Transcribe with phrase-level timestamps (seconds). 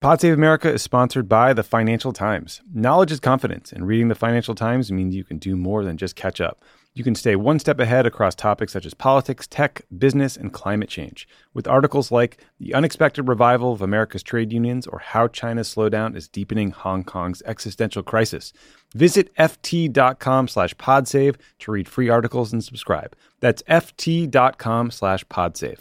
[0.00, 2.62] Pod Save America is sponsored by the Financial Times.
[2.72, 6.16] Knowledge is confidence, and reading the Financial Times means you can do more than just
[6.16, 6.64] catch up.
[6.94, 10.88] You can stay one step ahead across topics such as politics, tech, business, and climate
[10.88, 11.28] change.
[11.52, 16.28] With articles like The Unexpected Revival of America's Trade Unions or How China's Slowdown is
[16.28, 18.54] Deepening Hong Kong's Existential Crisis.
[18.94, 23.14] Visit ft.com slash podsave to read free articles and subscribe.
[23.40, 25.80] That's ft.com slash podsave.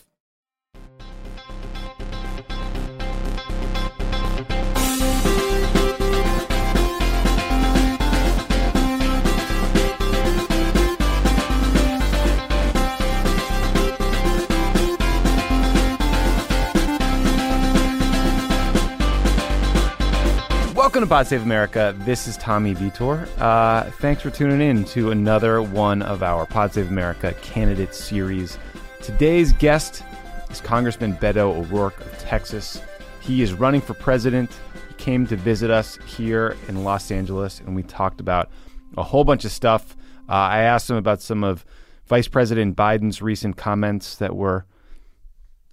[20.90, 21.96] Welcome to Pod Save America.
[22.00, 23.30] This is Tommy Vietor.
[23.38, 28.58] Uh, thanks for tuning in to another one of our Pod Save America candidate series.
[29.00, 30.02] Today's guest
[30.50, 32.82] is Congressman Beto O'Rourke of Texas.
[33.22, 34.50] He is running for president.
[34.88, 38.50] He came to visit us here in Los Angeles, and we talked about
[38.98, 39.96] a whole bunch of stuff.
[40.28, 41.66] Uh, I asked him about some of
[42.08, 44.66] Vice President Biden's recent comments that were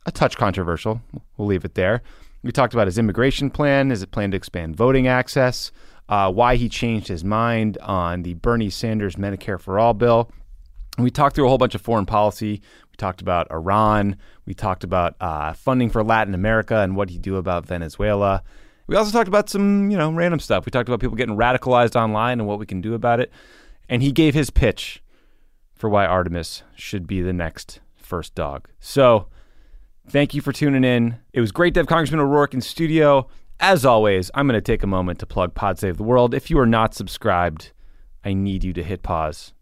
[0.05, 1.01] a touch controversial.
[1.39, 2.03] We'll leave it there.
[2.47, 5.73] We talked about his immigration plan, his plan to expand voting access,
[6.09, 10.31] uh, why he changed his mind on the Bernie Sanders Medicare for All bill.
[10.97, 12.63] And we talked through a whole bunch of foreign policy.
[12.89, 14.17] We talked about Iran.
[14.45, 18.45] We talked about uh, funding for Latin America and what he'd do about Venezuela.
[18.87, 20.67] We also talked about some, you know, random stuff.
[20.67, 23.33] We talked about people getting radicalized online and what we can do about it.
[23.89, 25.03] And he gave his pitch
[25.75, 28.69] for why Artemis should be the next first dog.
[28.79, 29.27] So
[30.09, 31.17] Thank you for tuning in.
[31.33, 33.27] It was great to have Congressman O'Rourke in studio.
[33.59, 36.33] As always, I'm going to take a moment to plug Pod Save the World.
[36.33, 37.73] If you are not subscribed,
[38.25, 39.53] I need you to hit pause,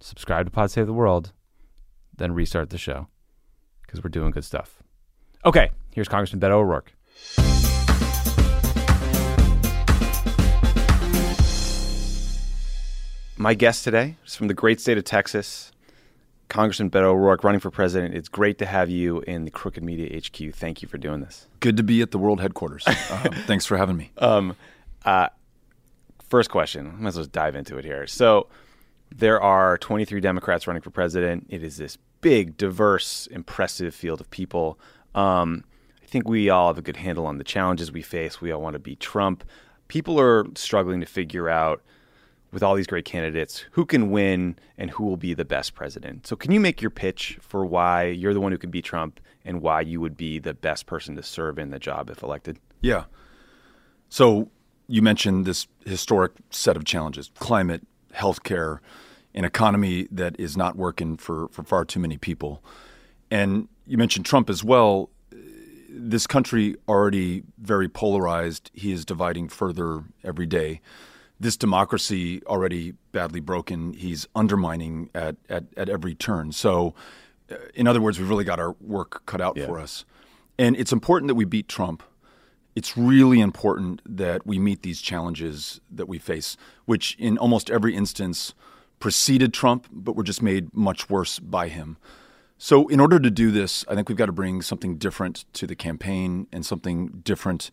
[0.00, 1.32] subscribe to Pod Save the World,
[2.16, 3.08] then restart the show
[3.82, 4.82] because we're doing good stuff.
[5.44, 6.94] Okay, here's Congressman Beto O'Rourke.
[13.36, 15.72] My guest today is from the great state of Texas.
[16.50, 18.14] Congressman Beto O'Rourke running for president.
[18.14, 20.54] It's great to have you in the Crooked Media HQ.
[20.54, 21.46] Thank you for doing this.
[21.60, 22.86] Good to be at the world headquarters.
[22.86, 22.94] um,
[23.46, 24.10] thanks for having me.
[24.18, 24.56] Um,
[25.04, 25.28] uh,
[26.28, 26.98] first question.
[27.00, 28.06] Let's just dive into it here.
[28.06, 28.48] So,
[29.14, 31.46] there are 23 Democrats running for president.
[31.48, 34.78] It is this big, diverse, impressive field of people.
[35.14, 35.64] Um,
[36.02, 38.40] I think we all have a good handle on the challenges we face.
[38.40, 39.44] We all want to beat Trump.
[39.88, 41.82] People are struggling to figure out
[42.52, 46.26] with all these great candidates, who can win and who will be the best president.
[46.26, 49.20] So, can you make your pitch for why you're the one who can beat Trump
[49.44, 52.58] and why you would be the best person to serve in the job if elected?
[52.80, 53.04] Yeah.
[54.08, 54.50] So,
[54.88, 58.80] you mentioned this historic set of challenges climate, healthcare,
[59.34, 62.62] an economy that is not working for, for far too many people.
[63.30, 65.10] And you mentioned Trump as well.
[65.88, 68.70] This country already very polarized.
[68.74, 70.80] He is dividing further every day
[71.40, 73.94] this democracy already badly broken.
[73.94, 76.52] He's undermining at, at, at every turn.
[76.52, 76.94] So,
[77.50, 79.66] uh, in other words, we've really got our work cut out yeah.
[79.66, 80.04] for us.
[80.58, 82.02] And it's important that we beat Trump.
[82.76, 87.96] It's really important that we meet these challenges that we face, which in almost every
[87.96, 88.54] instance
[89.00, 91.96] preceded Trump, but were just made much worse by him.
[92.58, 95.66] So, in order to do this, I think we've got to bring something different to
[95.66, 97.70] the campaign and something different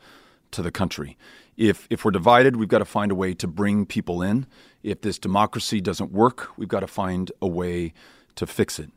[0.51, 1.17] to the country.
[1.55, 4.45] If, if we're divided, we've got to find a way to bring people in.
[4.83, 7.93] If this democracy doesn't work, we've got to find a way
[8.35, 8.91] to fix it.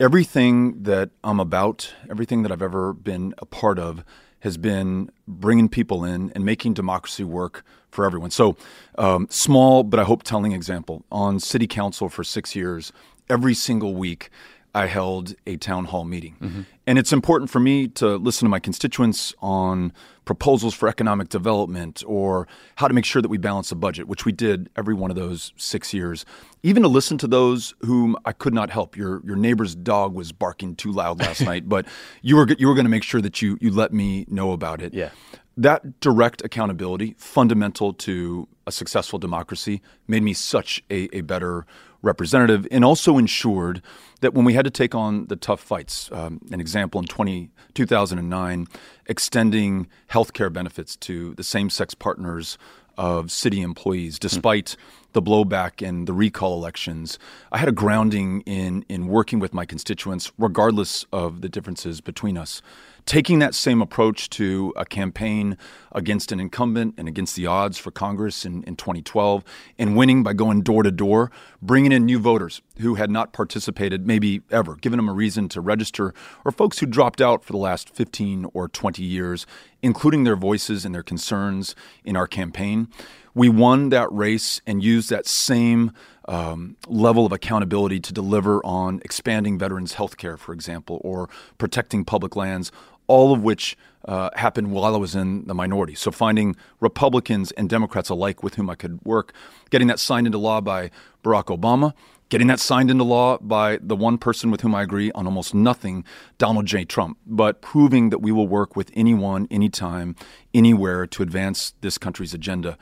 [0.00, 4.04] Everything that I'm about, everything that I've ever been a part of,
[4.40, 8.30] has been bringing people in and making democracy work for everyone.
[8.30, 8.56] So,
[8.98, 12.92] um, small but I hope telling example on city council for six years,
[13.30, 14.30] every single week
[14.74, 16.36] I held a town hall meeting.
[16.40, 16.60] Mm-hmm.
[16.86, 19.92] And it's important for me to listen to my constituents on
[20.24, 24.24] proposals for economic development or how to make sure that we balance the budget, which
[24.24, 26.24] we did every one of those six years.
[26.62, 28.96] Even to listen to those whom I could not help.
[28.96, 31.86] Your your neighbor's dog was barking too loud last night, but
[32.22, 34.80] you were you were going to make sure that you you let me know about
[34.80, 34.94] it.
[34.94, 35.10] Yeah.
[35.54, 41.66] That direct accountability, fundamental to a successful democracy, made me such a, a better
[42.02, 43.80] representative and also ensured
[44.20, 47.50] that when we had to take on the tough fights, um, an example in 20,
[47.74, 48.66] 2009,
[49.06, 52.58] extending health care benefits to the same sex partners
[52.98, 54.76] of city employees, despite mm.
[55.12, 57.18] the blowback and the recall elections.
[57.50, 62.36] I had a grounding in, in working with my constituents, regardless of the differences between
[62.36, 62.60] us
[63.06, 65.56] taking that same approach to a campaign
[65.92, 69.44] against an incumbent and against the odds for Congress in, in 2012
[69.78, 72.62] and winning by going door to door, bringing in new voters.
[72.78, 76.14] who had not participated, maybe ever, giving them a reason to register,
[76.44, 79.46] or folks who dropped out for the last 15 or 20 years,
[79.82, 82.88] including their voices and their concerns in our campaign.
[83.34, 85.92] We won that race and used that same
[86.28, 91.28] um, level of accountability to deliver on expanding veterans' health care, for example, or
[91.58, 92.70] protecting public lands,
[93.06, 95.94] all of which uh, happened while I was in the minority.
[95.94, 99.32] So finding Republicans and Democrats alike with whom I could work,
[99.70, 100.90] getting that signed into law by
[101.22, 101.92] Barack Obama,
[102.28, 105.54] getting that signed into law by the one person with whom I agree on almost
[105.54, 106.04] nothing,
[106.38, 106.84] Donald J.
[106.84, 110.16] Trump, but proving that we will work with anyone, anytime,
[110.54, 112.78] anywhere to advance this country's agenda.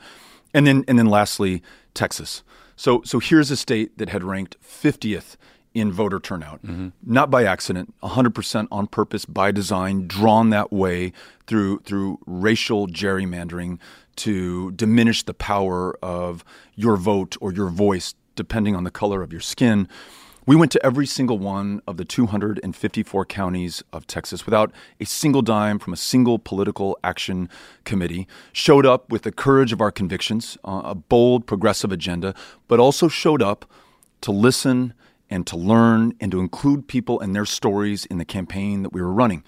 [0.53, 1.61] And then, and then lastly,
[1.93, 2.43] Texas.
[2.75, 5.35] So, so here's a state that had ranked 50th
[5.73, 6.89] in voter turnout, mm-hmm.
[7.05, 11.13] not by accident, 100% on purpose, by design, drawn that way
[11.47, 13.79] through through racial gerrymandering
[14.17, 16.43] to diminish the power of
[16.75, 19.87] your vote or your voice, depending on the color of your skin.
[20.45, 25.43] We went to every single one of the 254 counties of Texas without a single
[25.43, 27.47] dime from a single political action
[27.85, 32.33] committee, showed up with the courage of our convictions, uh, a bold, progressive agenda,
[32.67, 33.65] but also showed up
[34.21, 34.93] to listen
[35.31, 39.01] and to learn and to include people and their stories in the campaign that we
[39.01, 39.43] were running.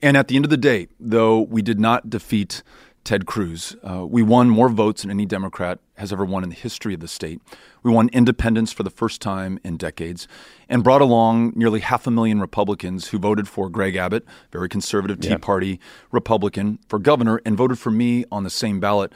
[0.00, 2.62] And at the end of the day, though we did not defeat
[3.04, 6.54] Ted Cruz, uh, we won more votes than any Democrat has ever won in the
[6.54, 7.40] history of the state.
[7.82, 10.26] We won independents for the first time in decades
[10.70, 15.20] and brought along nearly half a million Republicans who voted for Greg Abbott, very conservative
[15.20, 19.12] Tea Party Republican, for governor and voted for me on the same ballot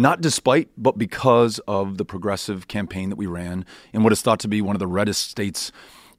[0.00, 4.40] not despite, but because of the progressive campaign that we ran in what is thought
[4.40, 5.70] to be one of the reddest states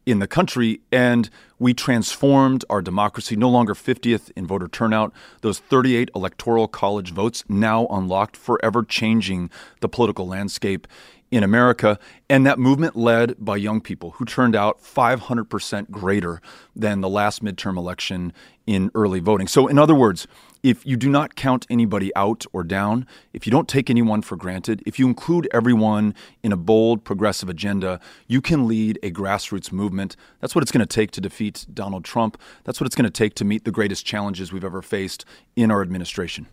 [0.05, 0.81] in the country.
[0.91, 5.11] And we transformed our democracy, no longer 50th in voter turnout.
[5.41, 9.49] Those 38 electoral college votes now unlocked, forever changing
[9.79, 10.87] the political landscape
[11.31, 11.97] in America.
[12.29, 16.39] And that movement led by young people who turned out 500% greater
[16.75, 18.31] than the last midterm election
[18.67, 19.47] in early voting.
[19.47, 20.27] So, in other words,
[20.63, 24.35] if you do not count anybody out or down, if you don't take anyone for
[24.35, 26.13] granted, if you include everyone
[26.43, 30.15] in a bold, progressive agenda, you can lead a grassroots movement.
[30.39, 32.39] That's what it's going to take to defeat Donald Trump.
[32.63, 35.25] That's what it's going to take to meet the greatest challenges we've ever faced
[35.55, 36.47] in our administration.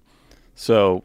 [0.55, 1.05] So,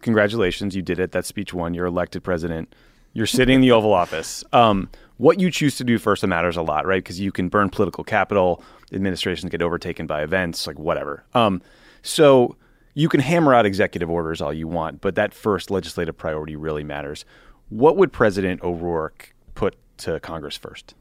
[0.00, 1.12] congratulations, you did it.
[1.12, 1.74] That speech won.
[1.74, 2.74] You're elected president.
[3.12, 4.42] You're sitting in the Oval Office.
[4.52, 7.02] Um, what you choose to do first matters a lot, right?
[7.02, 8.62] Because you can burn political capital,
[8.92, 11.24] administrations get overtaken by events, like whatever.
[11.32, 11.62] Um,
[12.04, 12.56] so
[12.92, 16.84] you can hammer out executive orders all you want, but that first legislative priority really
[16.84, 17.24] matters.
[17.70, 20.94] What would President O'Rourke put to Congress first?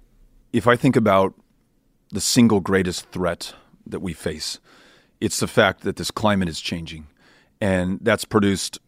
[0.53, 1.35] If I think about
[2.09, 3.53] the single greatest threat
[3.85, 4.59] that we face,
[5.19, 7.07] it's the fact that this climate is changing.
[7.59, 8.79] And that's produced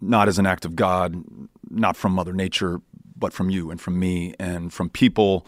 [0.00, 1.22] not as an act of God,
[1.70, 2.80] not from Mother Nature,
[3.16, 5.46] but from you and from me and from people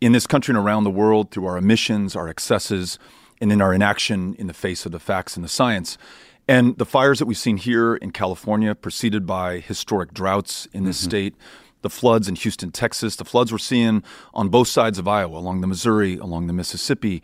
[0.00, 2.98] in this country and around the world through our emissions, our excesses,
[3.40, 5.98] and in our inaction in the face of the facts and the science.
[6.46, 10.98] And the fires that we've seen here in California, preceded by historic droughts in this
[10.98, 11.10] mm-hmm.
[11.10, 11.34] state,
[11.82, 14.02] the floods in Houston, Texas, the floods we're seeing
[14.34, 17.22] on both sides of Iowa, along the Missouri, along the Mississippi,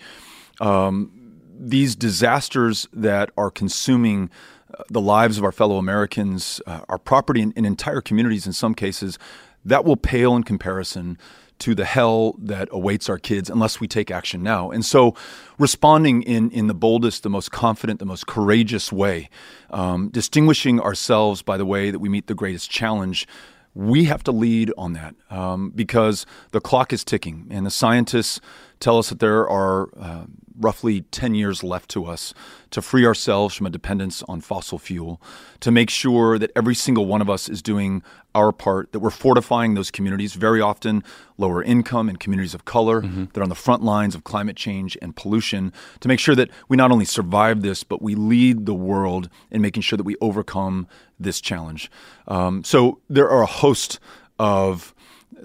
[0.60, 4.30] um, these disasters that are consuming
[4.72, 8.52] uh, the lives of our fellow Americans, uh, our property, and, and entire communities in
[8.52, 9.18] some cases,
[9.64, 11.18] that will pale in comparison
[11.60, 14.70] to the hell that awaits our kids unless we take action now.
[14.70, 15.14] And so,
[15.58, 19.30] responding in, in the boldest, the most confident, the most courageous way,
[19.70, 23.26] um, distinguishing ourselves by the way that we meet the greatest challenge,
[23.74, 28.40] we have to lead on that um, because the clock is ticking, and the scientists
[28.78, 30.24] tell us that there are uh,
[30.58, 32.32] roughly 10 years left to us
[32.70, 35.20] to free ourselves from a dependence on fossil fuel,
[35.60, 38.02] to make sure that every single one of us is doing
[38.34, 41.04] our part, that we're fortifying those communities, very often
[41.38, 43.24] lower income and communities of color mm-hmm.
[43.26, 46.50] that are on the front lines of climate change and pollution, to make sure that
[46.68, 50.16] we not only survive this, but we lead the world in making sure that we
[50.20, 50.86] overcome
[51.18, 51.90] this challenge.
[52.26, 54.00] Um, so there are a host
[54.38, 54.93] of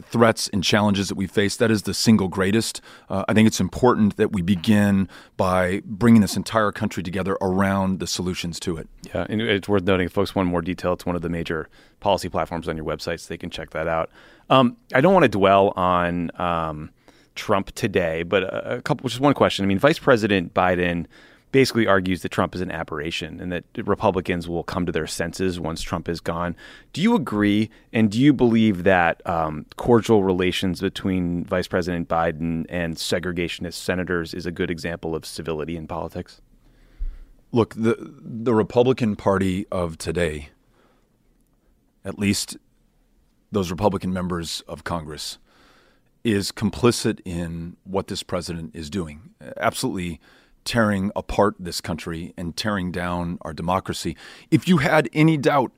[0.01, 2.81] threats and challenges that we face, that is the single greatest.
[3.09, 7.99] Uh, I think it's important that we begin by bringing this entire country together around
[7.99, 8.87] the solutions to it.
[9.13, 11.69] Yeah, and it's worth noting if folks want more detail, it's one of the major
[11.99, 14.09] policy platforms on your website, so they can check that out.
[14.49, 16.91] Um, I don't want to dwell on um,
[17.35, 19.63] Trump today, but a couple, just one question.
[19.63, 21.05] I mean, Vice President Biden
[21.51, 25.59] basically argues that Trump is an aberration and that Republicans will come to their senses
[25.59, 26.55] once Trump is gone.
[26.93, 27.69] Do you agree?
[27.91, 34.33] And do you believe that um, cordial relations between Vice President Biden and segregationist senators
[34.33, 36.41] is a good example of civility in politics?
[37.51, 40.49] Look, the the Republican Party of today,
[42.05, 42.57] at least
[43.51, 45.39] those Republican members of Congress,
[46.23, 49.31] is complicit in what this president is doing.
[49.57, 50.19] Absolutely
[50.69, 54.15] tearing apart this country and tearing down our democracy.
[54.51, 55.71] If you had any doubt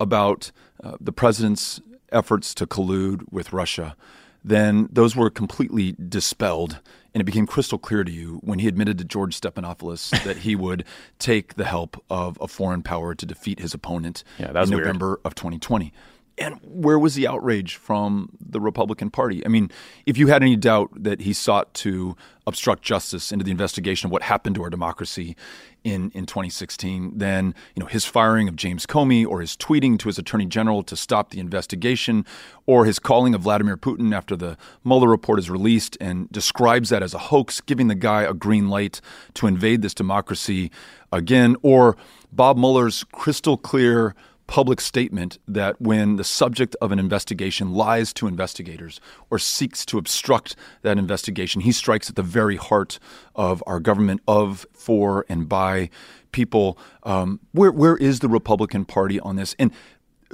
[0.00, 0.50] about
[0.82, 1.80] uh, the president's
[2.10, 3.94] efforts to collude with Russia,
[4.42, 6.80] then those were completely dispelled.
[7.14, 10.56] And it became crystal clear to you when he admitted to George Stephanopoulos that he
[10.56, 10.84] would
[11.20, 15.20] take the help of a foreign power to defeat his opponent yeah, in November weird.
[15.24, 15.92] of 2020.
[16.38, 19.44] And where was the outrage from the Republican Party?
[19.44, 19.70] I mean,
[20.06, 24.12] if you had any doubt that he sought to obstruct justice into the investigation of
[24.12, 25.36] what happened to our democracy
[25.84, 30.08] in, in 2016, then you know his firing of James Comey or his tweeting to
[30.08, 32.24] his attorney general to stop the investigation
[32.66, 37.02] or his calling of Vladimir Putin after the Mueller report is released and describes that
[37.02, 39.00] as a hoax, giving the guy a green light
[39.34, 40.70] to invade this democracy
[41.12, 41.96] again, or
[42.32, 44.14] Bob Mueller's crystal clear
[44.46, 49.98] public statement that when the subject of an investigation lies to investigators or seeks to
[49.98, 52.98] obstruct that investigation, he strikes at the very heart
[53.34, 55.88] of our government, of, for, and by
[56.32, 56.78] people.
[57.02, 59.54] Um, where where is the Republican Party on this?
[59.58, 59.72] And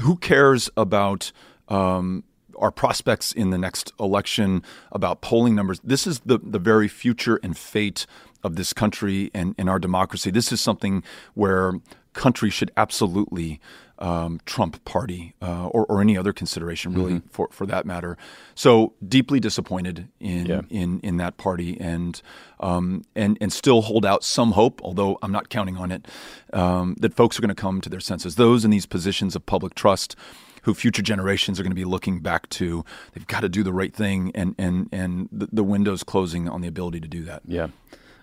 [0.01, 1.33] who cares about?
[1.69, 2.25] Um,
[2.59, 5.81] our prospects in the next election, about polling numbers.
[5.85, 8.05] This is the, the very future and fate
[8.43, 10.31] of this country and, and our democracy.
[10.31, 11.03] This is something
[11.35, 11.75] where
[12.13, 13.61] country should absolutely
[13.99, 17.29] um, Trump party uh, or, or, any other consideration, really, mm-hmm.
[17.29, 18.17] for, for that matter.
[18.55, 20.61] So deeply disappointed in yeah.
[20.71, 22.21] in, in that party, and
[22.61, 26.07] um, and and still hold out some hope, although I'm not counting on it,
[26.53, 28.37] um, that folks are going to come to their senses.
[28.37, 30.17] Those in these positions of public trust.
[30.63, 32.85] Who future generations are going to be looking back to?
[33.15, 36.61] They've got to do the right thing, and and and the, the windows closing on
[36.61, 37.43] the ability to do that.
[37.47, 37.69] Yeah,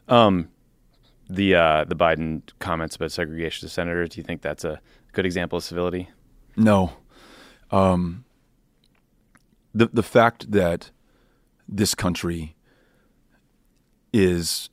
[0.09, 0.49] um,
[1.29, 4.09] the uh, the Biden comments about segregation of senators.
[4.09, 4.79] Do you think that's a
[5.15, 6.09] good example of civility?
[6.55, 6.93] No.
[7.71, 8.25] Um,
[9.73, 10.91] the the fact that
[11.67, 12.55] this country
[14.13, 14.69] is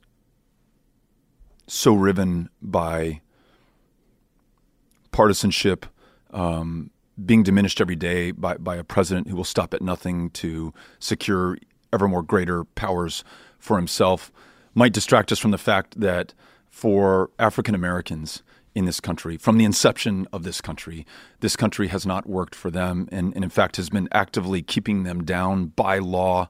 [1.67, 3.21] so riven by
[5.11, 5.85] partisanship,
[6.31, 6.91] um,
[7.25, 11.57] being diminished every day by, by a president who will stop at nothing to secure
[11.91, 13.23] ever more greater powers
[13.59, 14.31] for himself,
[14.73, 16.33] might distract us from the fact that
[16.73, 18.41] for African Americans,
[18.75, 19.37] in this country.
[19.37, 21.05] From the inception of this country,
[21.41, 25.03] this country has not worked for them and, and in fact has been actively keeping
[25.03, 26.49] them down by law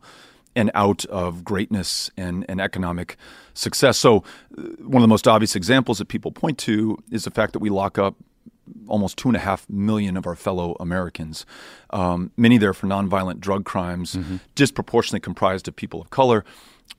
[0.55, 3.17] and out of greatness and, and economic
[3.53, 3.97] success.
[3.97, 4.23] So,
[4.57, 7.59] uh, one of the most obvious examples that people point to is the fact that
[7.59, 8.15] we lock up
[8.87, 11.45] almost two and a half million of our fellow Americans,
[11.89, 14.37] um, many there for nonviolent drug crimes, mm-hmm.
[14.55, 16.45] disproportionately comprised of people of color.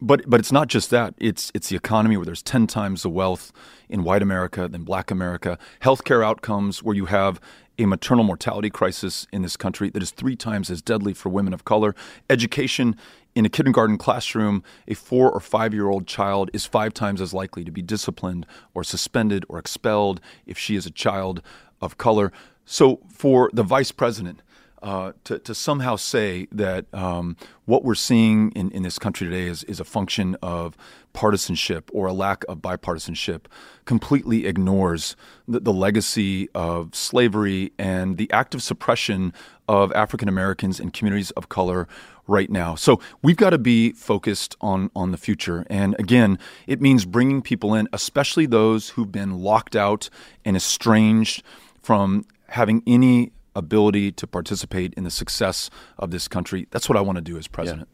[0.00, 1.14] But but it's not just that.
[1.19, 3.53] It's it's the economy where there's ten times the wealth
[3.88, 5.59] in white America than black America.
[5.83, 7.41] Healthcare outcomes where you have
[7.79, 11.53] a maternal mortality crisis in this country that is three times as deadly for women
[11.53, 11.95] of color.
[12.31, 12.97] Education
[13.35, 17.35] in a kindergarten classroom, a four or five year old child is five times as
[17.35, 21.43] likely to be disciplined or suspended or expelled if she is a child
[21.81, 22.33] of color.
[22.64, 24.41] So, for the vice president,
[24.85, 29.47] uh, to, to somehow say that um, what we're seeing in, in this country today
[29.47, 30.76] is, is a function of
[31.14, 33.47] partisanship or a lack of bipartisanship
[33.87, 35.17] completely ignores
[35.49, 39.33] the, the legacy of slavery and the active suppression
[39.69, 41.88] of African Americans and communities of color
[42.26, 42.75] right now.
[42.75, 45.64] So we've got to be focused on on the future.
[45.71, 50.11] And again, it means bringing people in, especially those who've been locked out
[50.45, 51.43] and estranged
[51.81, 56.67] from having any ability to participate in the success of this country.
[56.71, 57.89] That's what I want to do as president.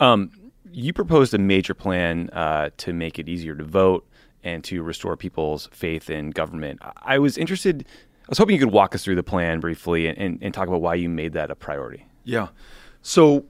[0.00, 0.12] Yeah.
[0.12, 0.30] Um,
[0.70, 4.06] you proposed a major plan uh, to make it easier to vote
[4.42, 6.80] and to restore people's faith in government.
[7.02, 7.86] I was interested,
[8.22, 10.68] I was hoping you could walk us through the plan briefly and, and, and talk
[10.68, 12.06] about why you made that a priority.
[12.24, 12.48] Yeah.
[13.02, 13.46] So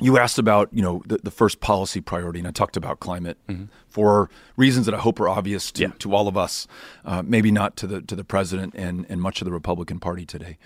[0.00, 3.38] you asked about you know the, the first policy priority, and I talked about climate
[3.48, 3.64] mm-hmm.
[3.88, 5.92] for reasons that I hope are obvious to, yeah.
[5.98, 6.66] to all of us,
[7.04, 10.24] uh, maybe not to the to the president and and much of the Republican Party
[10.24, 10.58] today.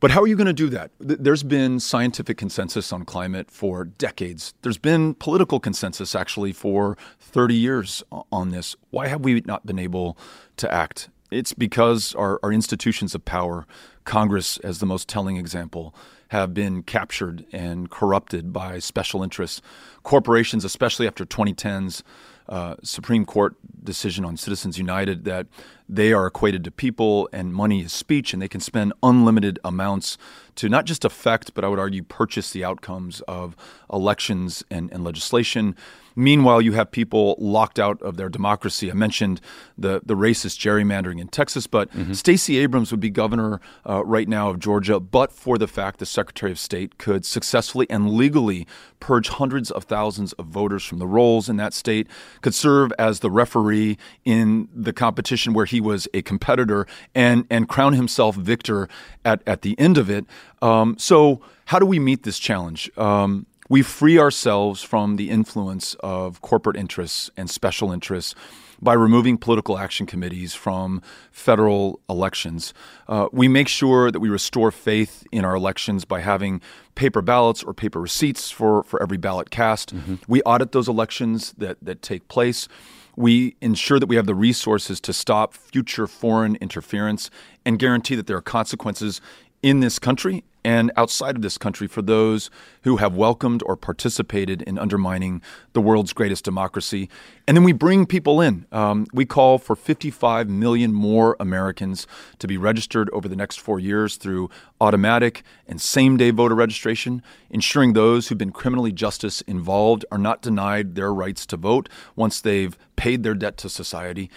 [0.00, 0.90] But how are you going to do that?
[0.98, 4.54] There's been scientific consensus on climate for decades.
[4.62, 8.76] There's been political consensus actually for 30 years on this.
[8.88, 10.16] Why have we not been able
[10.56, 11.10] to act?
[11.30, 13.66] It's because our, our institutions of power,
[14.04, 15.94] Congress as the most telling example,
[16.30, 19.60] have been captured and corrupted by special interests.
[20.04, 22.04] Corporations, especially after 2010's
[22.48, 25.48] uh, Supreme Court decision on Citizens United, that
[25.88, 30.18] they are equated to people and money is speech, and they can spend unlimited amounts
[30.54, 33.56] to not just affect, but I would argue purchase the outcomes of
[33.92, 35.74] elections and, and legislation
[36.20, 38.90] Meanwhile, you have people locked out of their democracy.
[38.90, 39.40] I mentioned
[39.78, 42.12] the, the racist gerrymandering in Texas, but mm-hmm.
[42.12, 46.06] Stacey Abrams would be governor uh, right now of Georgia, but for the fact the
[46.06, 48.66] Secretary of State could successfully and legally
[49.00, 52.06] purge hundreds of thousands of voters from the rolls in that state,
[52.42, 57.68] could serve as the referee in the competition where he was a competitor and, and
[57.68, 58.88] crown himself victor
[59.24, 60.26] at, at the end of it.
[60.62, 62.90] Um, so, how do we meet this challenge?
[62.98, 68.34] Um, we free ourselves from the influence of corporate interests and special interests
[68.82, 71.00] by removing political action committees from
[71.30, 72.74] federal elections.
[73.06, 76.60] Uh, we make sure that we restore faith in our elections by having
[76.96, 79.94] paper ballots or paper receipts for, for every ballot cast.
[79.94, 80.16] Mm-hmm.
[80.26, 82.66] We audit those elections that, that take place.
[83.14, 87.30] We ensure that we have the resources to stop future foreign interference
[87.64, 89.20] and guarantee that there are consequences
[89.62, 92.50] in this country and outside of this country for those
[92.82, 95.40] who have welcomed or participated in undermining
[95.72, 97.08] the world's greatest democracy.
[97.48, 98.66] And then we bring people in.
[98.70, 102.06] Um, we call for 55 million more Americans
[102.38, 104.50] to be registered over the next four years through
[104.80, 110.42] automatic and same day voter registration, ensuring those who've been criminally justice involved are not
[110.42, 114.30] denied their rights to vote once they've paid their debt to society.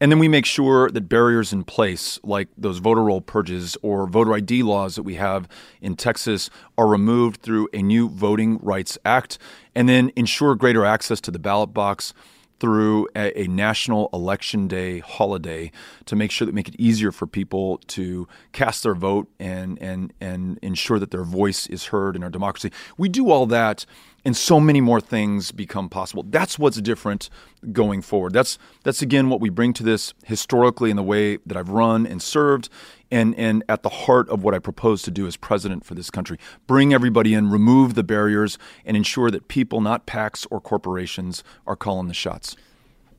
[0.00, 4.06] And then we make sure that barriers in place, like those voter roll purges or
[4.06, 5.48] voter ID laws that we have
[5.80, 9.38] in Texas, are removed through a new Voting Rights Act,
[9.74, 12.12] and then ensure greater access to the ballot box
[12.60, 15.70] through a, a, national election day holiday
[16.06, 20.12] to make sure that make it easier for people to cast their vote and and
[20.20, 22.70] and ensure that their voice is heard in our democracy.
[22.96, 23.84] We do all that
[24.24, 26.24] and so many more things become possible.
[26.28, 27.28] That's what's different
[27.72, 28.32] going forward.
[28.32, 32.06] That's that's again what we bring to this historically in the way that I've run
[32.06, 32.68] and served
[33.10, 36.10] and and at the heart of what I propose to do as president for this
[36.10, 36.38] country.
[36.66, 41.76] Bring everybody in, remove the barriers and ensure that people, not PACs or corporations, are
[41.76, 42.56] calling the shots.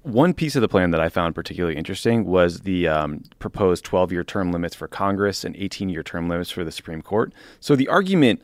[0.04, 4.12] One piece of the plan that I found particularly interesting was the um, proposed 12
[4.12, 7.34] year term limits for Congress and 18 year term limits for the Supreme Court.
[7.60, 8.44] So the argument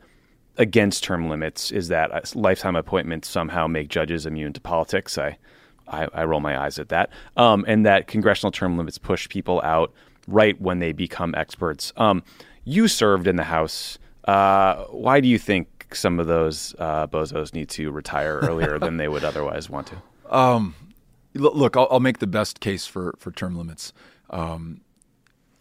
[0.58, 5.16] against term limits is that lifetime appointments somehow make judges immune to politics.
[5.16, 5.38] I,
[5.88, 7.10] I, I roll my eyes at that.
[7.36, 9.92] Um, and that congressional term limits push people out
[10.28, 11.92] right when they become experts.
[11.96, 12.22] Um,
[12.64, 13.98] you served in the House.
[14.24, 18.96] Uh, why do you think some of those uh, bozos need to retire earlier than
[18.96, 19.96] they would otherwise want to?
[20.30, 20.74] Um,
[21.34, 23.92] look, I'll, I'll, make the best case for, for term limits.
[24.30, 24.80] Um,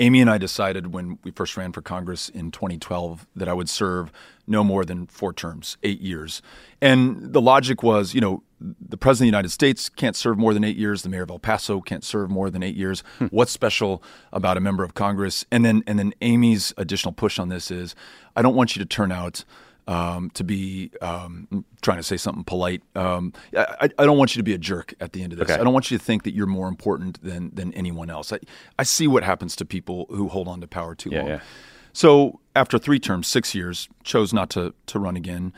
[0.02, 3.70] Amy and I decided when we first ran for Congress in 2012 that I would
[3.70, 4.12] serve
[4.48, 6.42] no more than four terms, eight years.
[6.82, 10.56] And the logic was, you know, the president of the United States can't serve more
[10.56, 11.04] than eight years.
[11.04, 13.04] The mayor of El Paso can't serve more than eight years.
[13.20, 13.28] Hmm.
[13.28, 14.02] What's special
[14.34, 15.46] about a member of Congress?
[15.52, 17.96] And then, and then Amy's additional push on this is,
[18.36, 19.46] I don't want you to turn out
[19.92, 22.82] um, to be um, trying to say something polite.
[22.96, 25.50] Um, I, I, don't want you to be a jerk at the end of this.
[25.50, 25.60] Okay.
[25.60, 28.32] I don't want you to think that you're more important than than anyone else.
[28.32, 28.40] I,
[28.80, 31.28] I see what happens to people who hold on to power too yeah, long.
[31.28, 31.40] Yeah.
[31.92, 35.52] So after three terms, six years, chose not to to run again.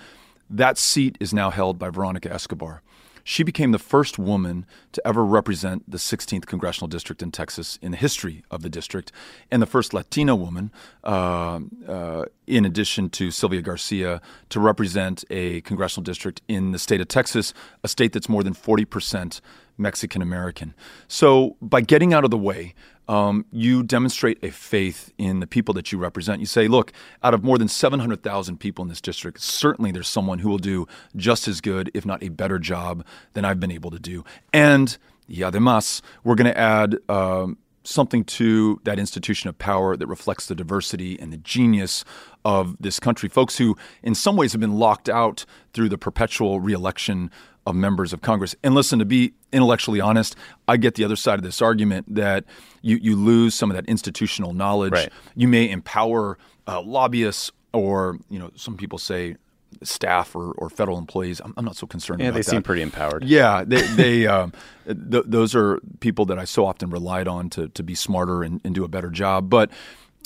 [0.50, 2.82] That seat is now held by Veronica Escobar.
[3.24, 7.92] She became the first woman to ever represent the 16th congressional district in Texas in
[7.92, 9.12] the history of the district,
[9.50, 10.72] and the first Latina woman,
[11.04, 17.02] uh, uh, in addition to Sylvia Garcia, to represent a congressional district in the state
[17.02, 19.42] of Texas, a state that's more than 40 percent
[19.78, 20.74] Mexican American.
[21.08, 22.76] So by getting out of the way,
[23.08, 26.40] um, you demonstrate a faith in the people that you represent.
[26.40, 30.40] You say, look, out of more than 700,000 people in this district, certainly there's someone
[30.40, 33.92] who will do just as good, if not a better job than I've been able
[33.92, 34.24] to do.
[34.52, 40.08] And, y además, we're going to add um, something to that institution of power that
[40.08, 42.06] reflects the diversity and the genius
[42.46, 43.30] of this country.
[43.30, 47.30] Folks who, in some ways, have been locked out through the perpetual reelection
[47.66, 48.56] of members of Congress.
[48.64, 50.36] And listen, to be intellectually honest,
[50.68, 52.46] I get the other side of this argument that
[52.82, 54.94] you, you lose some of that institutional knowledge.
[54.94, 55.10] Right.
[55.36, 59.36] You may empower uh, lobbyists or, you know, some people say
[59.82, 61.42] staff or, or federal employees.
[61.44, 62.46] I'm, I'm not so concerned yeah, about that.
[62.46, 63.24] they seem pretty empowered.
[63.24, 64.54] Yeah, they, they um,
[64.86, 68.62] th- those are people that I so often relied on to, to be smarter and,
[68.64, 69.50] and do a better job.
[69.50, 69.72] But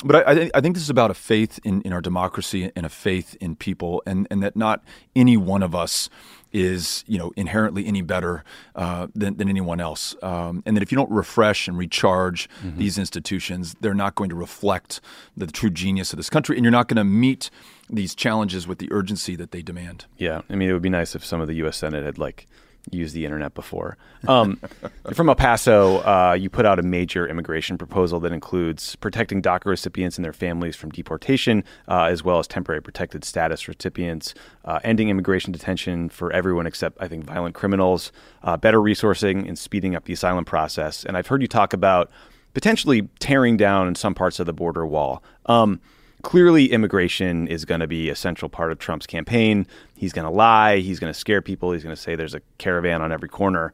[0.04, 2.72] but I, I, think, I think this is about a faith in, in our democracy
[2.76, 4.84] and a faith in people, and, and that not
[5.16, 6.10] any one of us
[6.52, 8.44] is you know inherently any better
[8.76, 12.78] uh, than, than anyone else, um, and that if you don't refresh and recharge mm-hmm.
[12.78, 15.02] these institutions, they're not going to reflect
[15.36, 17.50] the true genius of this country, and you're not going to meet
[17.90, 20.06] these challenges with the urgency that they demand.
[20.18, 21.78] Yeah, I mean, it would be nice if some of the U.S.
[21.78, 22.48] Senate had like
[22.92, 23.98] used the internet before.
[24.28, 24.60] Um,
[25.14, 29.66] from El Paso, uh, you put out a major immigration proposal that includes protecting DACA
[29.66, 34.34] recipients and their families from deportation, uh, as well as temporary protected status recipients,
[34.66, 38.12] uh, ending immigration detention for everyone except, I think, violent criminals,
[38.44, 41.04] uh, better resourcing and speeding up the asylum process.
[41.04, 42.10] And I've heard you talk about
[42.54, 45.24] potentially tearing down some parts of the border wall.
[45.46, 45.80] Um,
[46.24, 49.68] clearly immigration is going to be a central part of Trump's campaign.
[49.98, 52.42] He's going to lie, he's going to scare people, he's going to say there's a
[52.60, 53.74] caravan on every corner.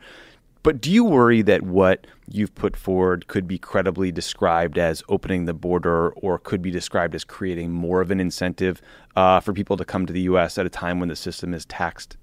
[0.64, 5.44] But do you worry that what you've put forward could be credibly described as opening
[5.44, 8.82] the border or could be described as creating more of an incentive
[9.18, 10.58] uh, for people to come to the U.S.
[10.58, 12.16] at a time when the system is taxed?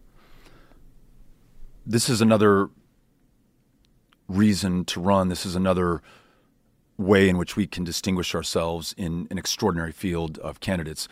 [1.84, 2.70] This is another
[4.26, 5.28] reason to run.
[5.28, 6.00] This is another
[6.96, 11.08] way in which we can distinguish ourselves in an extraordinary field of candidates.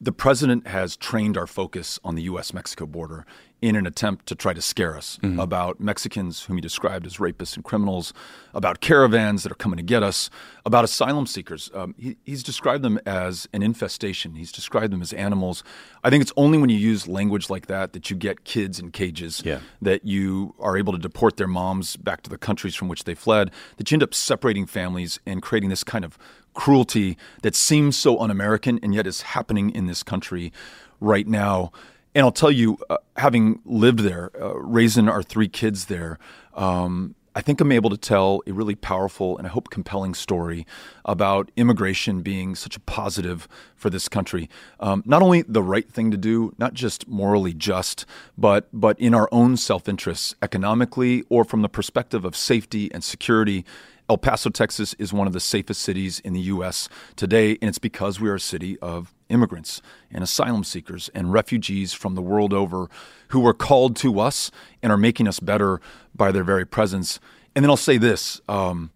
[0.00, 2.54] The president has trained our focus on the U.S.
[2.54, 3.26] Mexico border
[3.60, 5.40] in an attempt to try to scare us mm-hmm.
[5.40, 8.12] about Mexicans whom he described as rapists and criminals,
[8.54, 10.30] about caravans that are coming to get us,
[10.64, 11.68] about asylum seekers.
[11.74, 14.36] Um, he, he's described them as an infestation.
[14.36, 15.64] He's described them as animals.
[16.04, 18.92] I think it's only when you use language like that that you get kids in
[18.92, 19.58] cages, yeah.
[19.82, 23.14] that you are able to deport their moms back to the countries from which they
[23.14, 26.16] fled, that you end up separating families and creating this kind of
[26.54, 30.52] cruelty that seems so un American and yet is happening in this country
[31.00, 31.72] right now.
[32.14, 36.18] And I'll tell you, uh, having lived there, uh, raising our three kids there,
[36.54, 40.66] um, I think I'm able to tell a really powerful and I hope compelling story
[41.04, 44.50] about immigration being such a positive for this country.
[44.80, 49.14] Um, not only the right thing to do, not just morally just, but but in
[49.14, 53.64] our own self interests, economically or from the perspective of safety and security
[54.10, 56.88] El Paso, Texas is one of the safest cities in the U.S.
[57.14, 61.92] today, and it's because we are a city of immigrants and asylum seekers and refugees
[61.92, 62.88] from the world over
[63.28, 64.50] who are called to us
[64.82, 65.80] and are making us better
[66.14, 67.20] by their very presence.
[67.54, 68.40] And then I'll say this.
[68.48, 68.90] Um,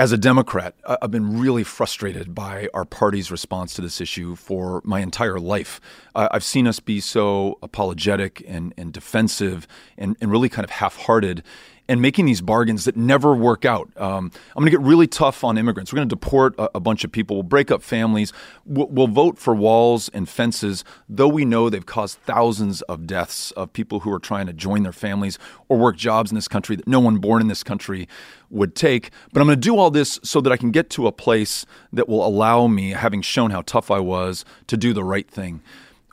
[0.00, 4.80] as a Democrat, I've been really frustrated by our party's response to this issue for
[4.82, 5.78] my entire life.
[6.14, 10.96] I've seen us be so apologetic and, and defensive and, and really kind of half
[10.96, 11.42] hearted
[11.90, 13.90] and making these bargains that never work out.
[13.96, 15.92] Um, I'm going to get really tough on immigrants.
[15.92, 17.34] We're going to deport a, a, bunch of people.
[17.34, 18.32] We'll break up families.
[18.64, 23.50] We'll, we'll, vote for walls and fences, though we know they've caused thousands of deaths
[23.52, 25.36] of people who are trying to join their families
[25.68, 28.06] or work jobs in this country that no one born in this country
[28.50, 29.10] would take.
[29.32, 31.66] But I'm going to do all this so that I can get to a place
[31.92, 35.60] that will allow me, having shown how tough I was, to do the right thing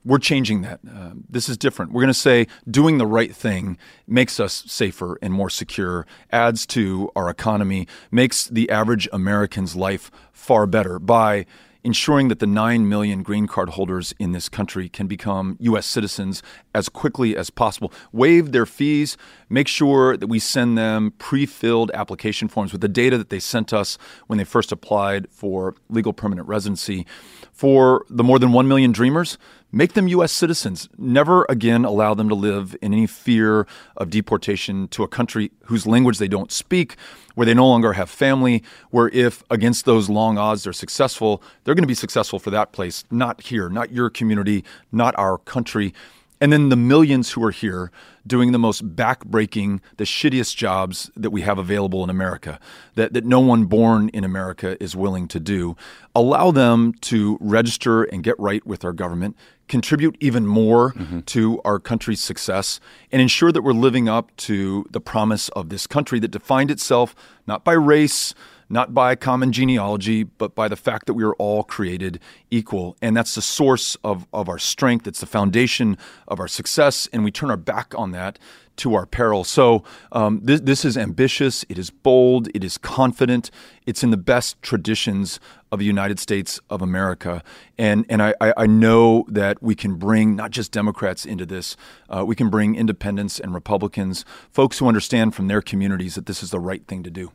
[0.07, 0.79] we're changing that.
[0.89, 1.91] Uh, this is different.
[1.91, 6.65] We're going to say doing the right thing makes us safer and more secure, adds
[6.67, 11.45] to our economy, makes the average American's life far better by
[11.83, 15.85] ensuring that the 9 million green card holders in this country can become U.S.
[15.85, 16.43] citizens
[16.73, 17.93] as quickly as possible.
[18.11, 19.17] Waive their fees,
[19.49, 23.39] make sure that we send them pre filled application forms with the data that they
[23.39, 27.05] sent us when they first applied for legal permanent residency.
[27.53, 29.37] For the more than 1 million dreamers,
[29.71, 30.31] Make them U.S.
[30.31, 30.87] citizens.
[30.97, 35.85] Never again allow them to live in any fear of deportation to a country whose
[35.85, 36.95] language they don't speak,
[37.35, 41.75] where they no longer have family, where if against those long odds they're successful, they're
[41.75, 45.93] going to be successful for that place, not here, not your community, not our country.
[46.39, 47.91] And then the millions who are here
[48.25, 52.59] doing the most backbreaking, the shittiest jobs that we have available in America,
[52.95, 55.75] that, that no one born in America is willing to do.
[56.13, 59.35] Allow them to register and get right with our government,
[59.67, 61.21] contribute even more mm-hmm.
[61.21, 62.79] to our country's success,
[63.11, 67.15] and ensure that we're living up to the promise of this country that defined itself
[67.47, 68.35] not by race,
[68.69, 72.19] not by common genealogy, but by the fact that we are all created
[72.51, 72.97] equal.
[73.01, 75.07] And that's the source of, of our strength.
[75.07, 77.07] It's the foundation of our success.
[77.13, 78.39] And we turn our back on that
[78.77, 79.43] to our peril.
[79.43, 83.49] So um, this, this is ambitious, it is bold, it is confident,
[83.85, 85.39] it's in the best traditions
[85.71, 87.43] of the United States of America.
[87.77, 91.75] And, and I, I know that we can bring not just Democrats into this,
[92.07, 96.43] uh, we can bring independents and Republicans, folks who understand from their communities that this
[96.43, 97.31] is the right thing to do.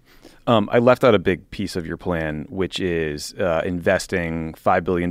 [0.47, 4.85] Um, I left out a big piece of your plan, which is uh, investing $5
[4.85, 5.11] billion,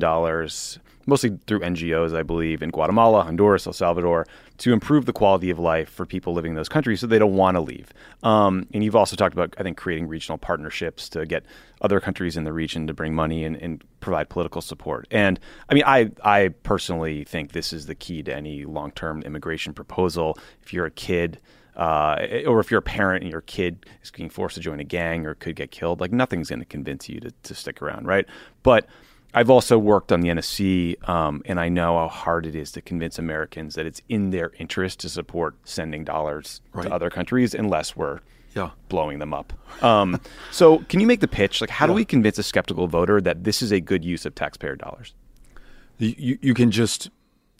[1.05, 5.57] mostly through NGOs, I believe, in Guatemala, Honduras, El Salvador, to improve the quality of
[5.57, 7.93] life for people living in those countries so they don't want to leave.
[8.23, 11.45] Um, and you've also talked about, I think, creating regional partnerships to get
[11.81, 15.07] other countries in the region to bring money and, and provide political support.
[15.11, 15.39] And
[15.69, 19.73] I mean, I, I personally think this is the key to any long term immigration
[19.73, 20.37] proposal.
[20.61, 21.39] If you're a kid,
[21.75, 24.83] uh, or if you're a parent and your kid is being forced to join a
[24.83, 28.05] gang or could get killed, like nothing's going to convince you to, to stick around,
[28.07, 28.25] right?
[28.63, 28.87] But
[29.33, 32.81] I've also worked on the NSC, um, and I know how hard it is to
[32.81, 36.87] convince Americans that it's in their interest to support sending dollars Right.
[36.87, 38.19] to other countries unless we're
[38.53, 38.71] Yeah.
[38.89, 39.53] blowing them up.
[39.81, 40.19] Um,
[40.51, 41.61] so, can you make the pitch?
[41.61, 44.35] Like, how do we convince a skeptical voter that this is a good use of
[44.35, 45.13] taxpayer dollars?
[45.97, 47.09] You, you can just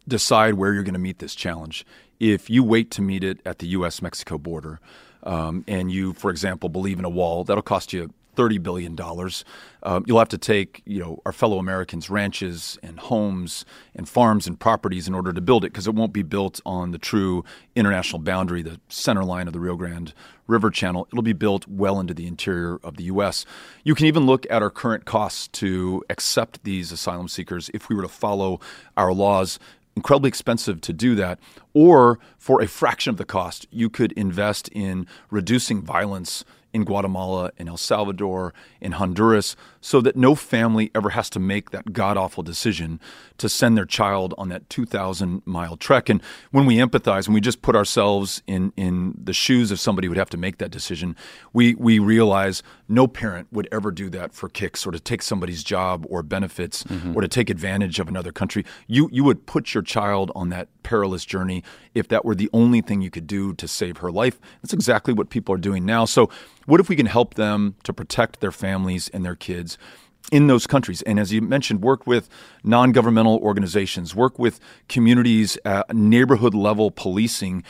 [0.07, 1.85] decide where you're going to meet this challenge.
[2.21, 3.99] If you wait to meet it at the U.S.
[3.99, 4.79] Mexico border,
[5.23, 9.43] um, and you, for example, believe in a wall, that'll cost you thirty billion dollars.
[9.81, 14.45] Um, you'll have to take, you know, our fellow Americans' ranches and homes and farms
[14.45, 17.43] and properties in order to build it, because it won't be built on the true
[17.75, 20.13] international boundary, the center line of the Rio Grande
[20.45, 21.07] River Channel.
[21.11, 23.47] It'll be built well into the interior of the U.S.
[23.83, 27.95] You can even look at our current costs to accept these asylum seekers if we
[27.95, 28.59] were to follow
[28.95, 29.57] our laws
[29.95, 31.39] incredibly expensive to do that.
[31.73, 36.43] Or for a fraction of the cost, you could invest in reducing violence
[36.73, 41.71] in Guatemala, in El Salvador, in Honduras, so that no family ever has to make
[41.71, 42.99] that god awful decision
[43.37, 46.09] to send their child on that 2,000 mile trek.
[46.09, 50.05] And when we empathize, when we just put ourselves in, in the shoes of somebody
[50.05, 51.15] who would have to make that decision,
[51.51, 55.63] we, we realize no parent would ever do that for kicks or to take somebody's
[55.63, 57.15] job or benefits mm-hmm.
[57.15, 58.63] or to take advantage of another country.
[58.87, 61.63] You, you would put your child on that perilous journey
[61.95, 64.39] if that were the only thing you could do to save her life.
[64.61, 66.05] That's exactly what people are doing now.
[66.05, 66.29] So,
[66.65, 69.77] what if we can help them to protect their families and their kids?
[70.31, 71.01] in those countries.
[71.01, 72.29] And as you mentioned, work with
[72.63, 77.63] non governmental organizations, work with communities, at neighborhood level policing,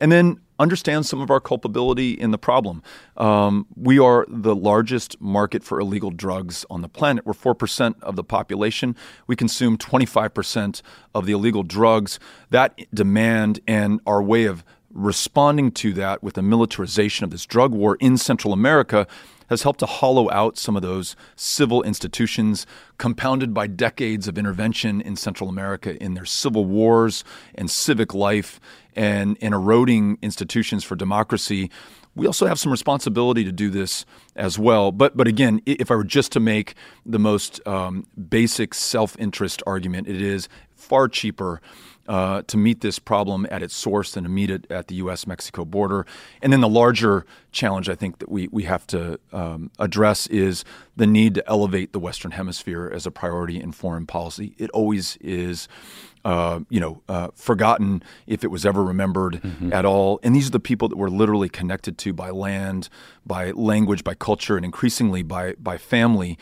[0.00, 2.82] and then understand some of our culpability in the problem.
[3.16, 7.24] Um, we are the largest market for illegal drugs on the planet.
[7.24, 8.96] We're 4% of the population.
[9.26, 10.82] We consume 25%
[11.14, 12.18] of the illegal drugs.
[12.50, 17.72] That demand and our way of responding to that with the militarization of this drug
[17.72, 19.06] war in Central America
[19.48, 22.66] has helped to hollow out some of those civil institutions,
[22.98, 27.24] compounded by decades of intervention in Central America in their civil wars
[27.54, 28.60] and civic life
[28.94, 31.70] and, and eroding institutions for democracy.
[32.14, 34.04] We also have some responsibility to do this
[34.36, 34.92] as well.
[34.92, 36.74] But, but again, if I were just to make
[37.06, 41.60] the most um, basic self interest argument, it is far cheaper
[42.08, 45.26] uh, to meet this problem at its source and to meet it at the U.S.
[45.26, 46.06] Mexico border.
[46.40, 50.64] And then the larger challenge I think that we, we have to um, address is
[50.96, 54.54] the need to elevate the Western Hemisphere as a priority in foreign policy.
[54.58, 55.68] It always is.
[56.24, 59.40] Uh, you know, uh, forgotten if it was ever remembered
[59.72, 60.18] at all.
[60.24, 62.88] And these are the people that we're literally connected to by land,
[63.24, 66.36] by language, by culture, and increasingly by by family.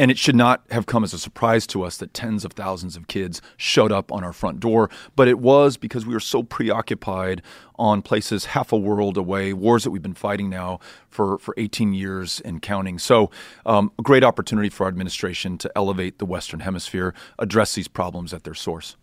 [0.00, 2.96] And it should not have come as a surprise to us that tens of thousands
[2.96, 4.88] of kids showed up on our front door.
[5.14, 7.42] But it was because we were so preoccupied
[7.74, 11.92] on places half a world away, wars that we've been fighting now for, for 18
[11.92, 12.98] years and counting.
[12.98, 13.30] So,
[13.66, 18.32] um, a great opportunity for our administration to elevate the Western Hemisphere, address these problems
[18.32, 18.96] at their source.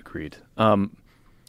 [0.00, 0.38] Agreed.
[0.56, 0.96] Um,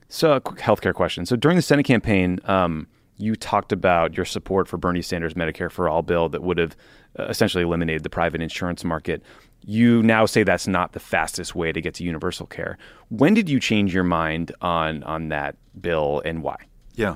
[0.09, 1.25] so, a quick healthcare question.
[1.25, 5.71] So, during the Senate campaign, um, you talked about your support for Bernie Sanders' Medicare
[5.71, 6.75] for All bill that would have
[7.19, 9.21] essentially eliminated the private insurance market.
[9.65, 12.77] You now say that's not the fastest way to get to universal care.
[13.09, 16.57] When did you change your mind on on that bill, and why?
[16.95, 17.15] Yeah.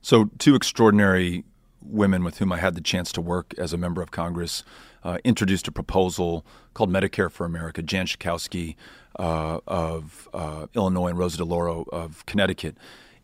[0.00, 1.44] So, two extraordinary
[1.82, 4.64] women with whom I had the chance to work as a member of Congress
[5.02, 7.82] uh, introduced a proposal called Medicare for America.
[7.82, 8.76] Jan Schakowsky
[9.18, 12.76] uh, of uh, Illinois and Rosa DeLauro of Connecticut.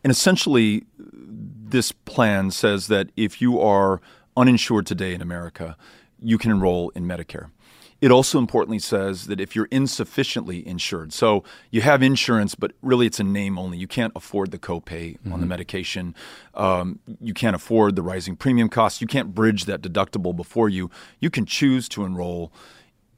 [0.03, 4.01] And essentially, this plan says that if you are
[4.37, 5.75] uninsured today in America,
[6.21, 7.49] you can enroll in Medicare.
[8.01, 13.05] It also importantly says that if you're insufficiently insured, so you have insurance, but really
[13.05, 16.15] it's a name only, you can't afford the copay on the medication,
[16.55, 20.89] um, you can't afford the rising premium costs, you can't bridge that deductible before you,
[21.19, 22.51] you can choose to enroll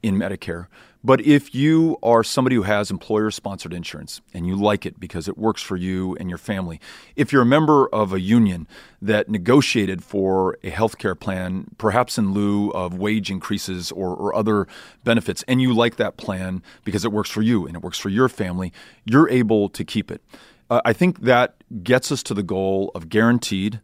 [0.04, 0.66] in Medicare.
[1.02, 5.28] But if you are somebody who has employer sponsored insurance and you like it because
[5.28, 6.78] it works for you and your family,
[7.16, 8.68] if you're a member of a union
[9.00, 14.34] that negotiated for a health care plan, perhaps in lieu of wage increases or, or
[14.34, 14.66] other
[15.04, 18.10] benefits, and you like that plan because it works for you and it works for
[18.10, 18.72] your family,
[19.06, 20.22] you're able to keep it.
[20.68, 23.80] Uh, I think that gets us to the goal of guaranteed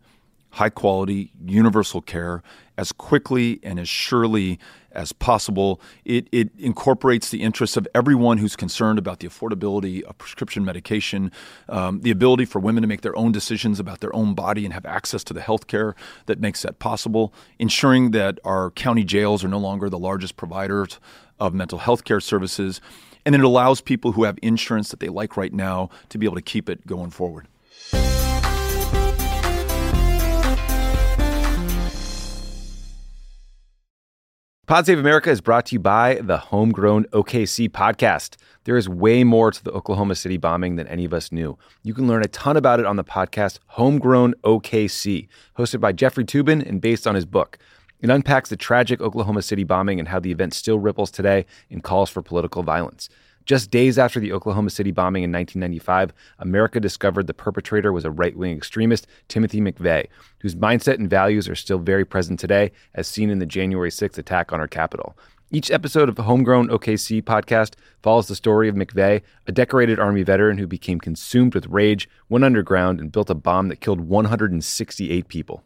[0.51, 2.43] high quality, universal care
[2.77, 4.59] as quickly and as surely
[4.93, 5.81] as possible.
[6.05, 11.33] It, it incorporates the interests of everyone who's concerned about the affordability of prescription medication,
[11.69, 14.75] um, the ability for women to make their own decisions about their own body and
[14.75, 15.95] have access to the health care
[16.27, 20.99] that makes that possible, ensuring that our county jails are no longer the largest providers
[21.39, 22.81] of mental health care services.
[23.27, 26.37] And it allows people who have insurance that they like right now to be able
[26.37, 27.47] to keep it going forward.
[34.71, 38.37] Pod Save America is brought to you by the Homegrown OKC podcast.
[38.63, 41.59] There is way more to the Oklahoma City bombing than any of us knew.
[41.83, 45.27] You can learn a ton about it on the podcast Homegrown OKC,
[45.59, 47.59] hosted by Jeffrey Toobin and based on his book.
[48.01, 51.83] It unpacks the tragic Oklahoma City bombing and how the event still ripples today and
[51.83, 53.09] calls for political violence.
[53.51, 58.11] Just days after the Oklahoma City bombing in 1995, America discovered the perpetrator was a
[58.13, 60.07] right wing extremist, Timothy McVeigh,
[60.39, 64.19] whose mindset and values are still very present today, as seen in the January 6th
[64.19, 65.19] attack on our Capitol.
[65.51, 70.23] Each episode of the Homegrown OKC podcast follows the story of McVeigh, a decorated Army
[70.23, 75.27] veteran who became consumed with rage, went underground, and built a bomb that killed 168
[75.27, 75.65] people.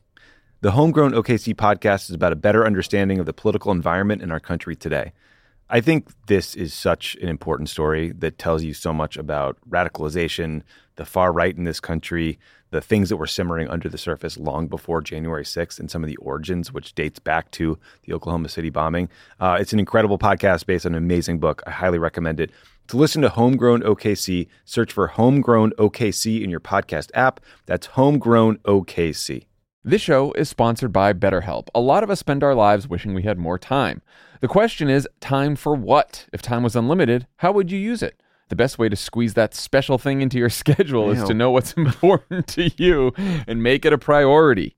[0.63, 4.41] The Homegrown OKC podcast is about a better understanding of the political environment in our
[4.41, 5.13] country today.
[5.75, 10.63] I think this is such an important story that tells you so much about radicalization,
[10.95, 12.39] the far right in this country,
[12.71, 16.09] the things that were simmering under the surface long before January 6th, and some of
[16.09, 19.09] the origins, which dates back to the Oklahoma City bombing.
[19.41, 21.61] Uh, it's an incredible podcast based on an amazing book.
[21.67, 22.53] I highly recommend it.
[22.87, 27.41] To listen to Homegrown OKC, search for Homegrown OKC in your podcast app.
[27.67, 29.47] That's Homegrown OKC.
[29.87, 31.69] This show is sponsored by BetterHelp.
[31.75, 34.01] A lot of us spend our lives wishing we had more time.
[34.45, 36.27] The question is, time for what?
[36.31, 38.21] If time was unlimited, how would you use it?
[38.51, 41.73] The best way to squeeze that special thing into your schedule is to know what's
[41.79, 44.77] important to you and make it a priority.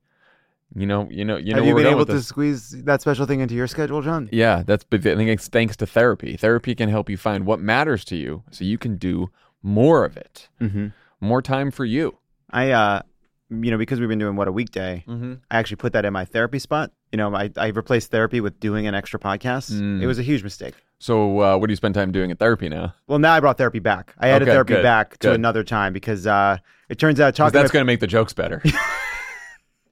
[0.73, 1.57] You know, you know, you know.
[1.57, 4.29] Have you been able to squeeze that special thing into your schedule, John?
[4.31, 4.85] Yeah, that's.
[4.89, 6.37] I think it's thanks to therapy.
[6.37, 10.15] Therapy can help you find what matters to you, so you can do more of
[10.15, 10.47] it.
[10.61, 10.87] Mm-hmm.
[11.19, 12.19] More time for you.
[12.51, 13.01] I, uh,
[13.49, 15.33] you know, because we've been doing what a weekday, Mm-hmm.
[15.49, 16.91] I actually put that in my therapy spot.
[17.11, 19.71] You know, I, I replaced therapy with doing an extra podcast.
[19.71, 20.01] Mm.
[20.01, 20.73] It was a huge mistake.
[20.99, 22.93] So, uh, what do you spend time doing at therapy now?
[23.07, 24.13] Well, now I brought therapy back.
[24.17, 26.57] I added Okay, therapy good, back to another time because uh,
[26.89, 27.53] it turns out talking.
[27.59, 28.61] that's going to make the jokes better.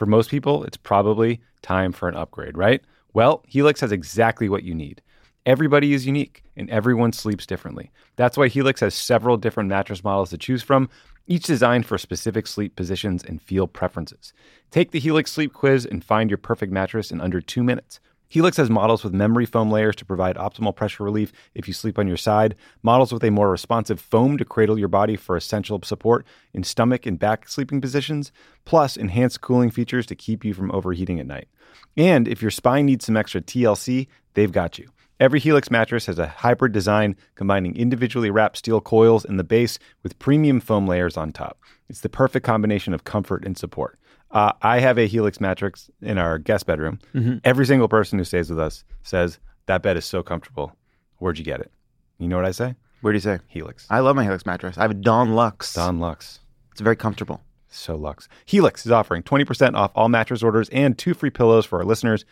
[0.00, 2.80] For most people, it's probably time for an upgrade, right?
[3.12, 5.02] Well, Helix has exactly what you need.
[5.44, 7.90] Everybody is unique and everyone sleeps differently.
[8.16, 10.88] That's why Helix has several different mattress models to choose from,
[11.26, 14.32] each designed for specific sleep positions and feel preferences.
[14.70, 18.00] Take the Helix Sleep Quiz and find your perfect mattress in under two minutes.
[18.30, 21.98] Helix has models with memory foam layers to provide optimal pressure relief if you sleep
[21.98, 25.80] on your side, models with a more responsive foam to cradle your body for essential
[25.82, 28.30] support in stomach and back sleeping positions,
[28.64, 31.48] plus enhanced cooling features to keep you from overheating at night.
[31.96, 34.90] And if your spine needs some extra TLC, they've got you.
[35.18, 39.80] Every Helix mattress has a hybrid design combining individually wrapped steel coils in the base
[40.04, 41.58] with premium foam layers on top.
[41.88, 43.98] It's the perfect combination of comfort and support.
[44.30, 47.00] Uh, I have a Helix mattress in our guest bedroom.
[47.44, 50.76] Every single person who stays with us says, That bed is so comfortable.
[51.18, 51.70] Where'd you get it?
[52.18, 52.74] You know what I say?
[53.00, 53.38] Where do you say?
[53.48, 53.86] Helix.
[53.90, 54.78] I love my Helix mattress.
[54.78, 55.74] I have a Dawn Luxe.
[55.74, 56.40] Dawn Luxe.
[56.70, 57.40] It's very comfortable.
[57.68, 58.28] So Lux.
[58.46, 62.24] Helix is offering 20% off all mattress orders and two free pillows for our listeners.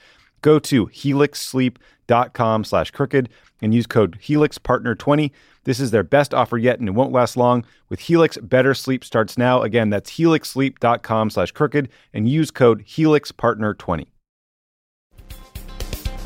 [0.42, 3.28] Go to helixsleep.com slash crooked
[3.60, 5.30] and use code HelixPartner20.
[5.64, 7.64] This is their best offer yet and it won't last long.
[7.88, 9.62] With Helix, better sleep starts now.
[9.62, 14.06] Again, that's helixsleep.com slash crooked and use code HelixPartner20.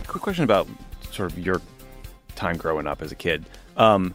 [0.07, 0.69] Quick question about
[1.11, 1.61] sort of your
[2.35, 3.45] time growing up as a kid.
[3.77, 4.15] Um,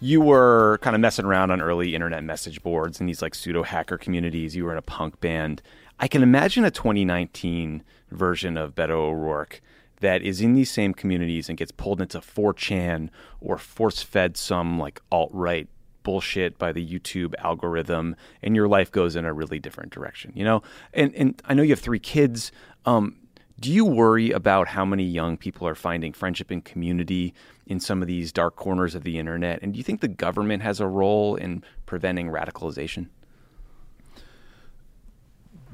[0.00, 3.62] you were kind of messing around on early internet message boards and these like pseudo
[3.62, 4.56] hacker communities.
[4.56, 5.62] You were in a punk band.
[6.02, 9.62] I can imagine a 2019 version of Beto O'Rourke
[10.00, 13.08] that is in these same communities and gets pulled into 4chan
[13.40, 15.68] or force fed some like alt right
[16.02, 20.32] bullshit by the YouTube algorithm, and your life goes in a really different direction.
[20.34, 20.62] You know,
[20.92, 22.50] and and I know you have three kids.
[22.84, 23.16] Um,
[23.60, 27.32] do you worry about how many young people are finding friendship and community
[27.68, 29.62] in some of these dark corners of the internet?
[29.62, 33.06] And do you think the government has a role in preventing radicalization?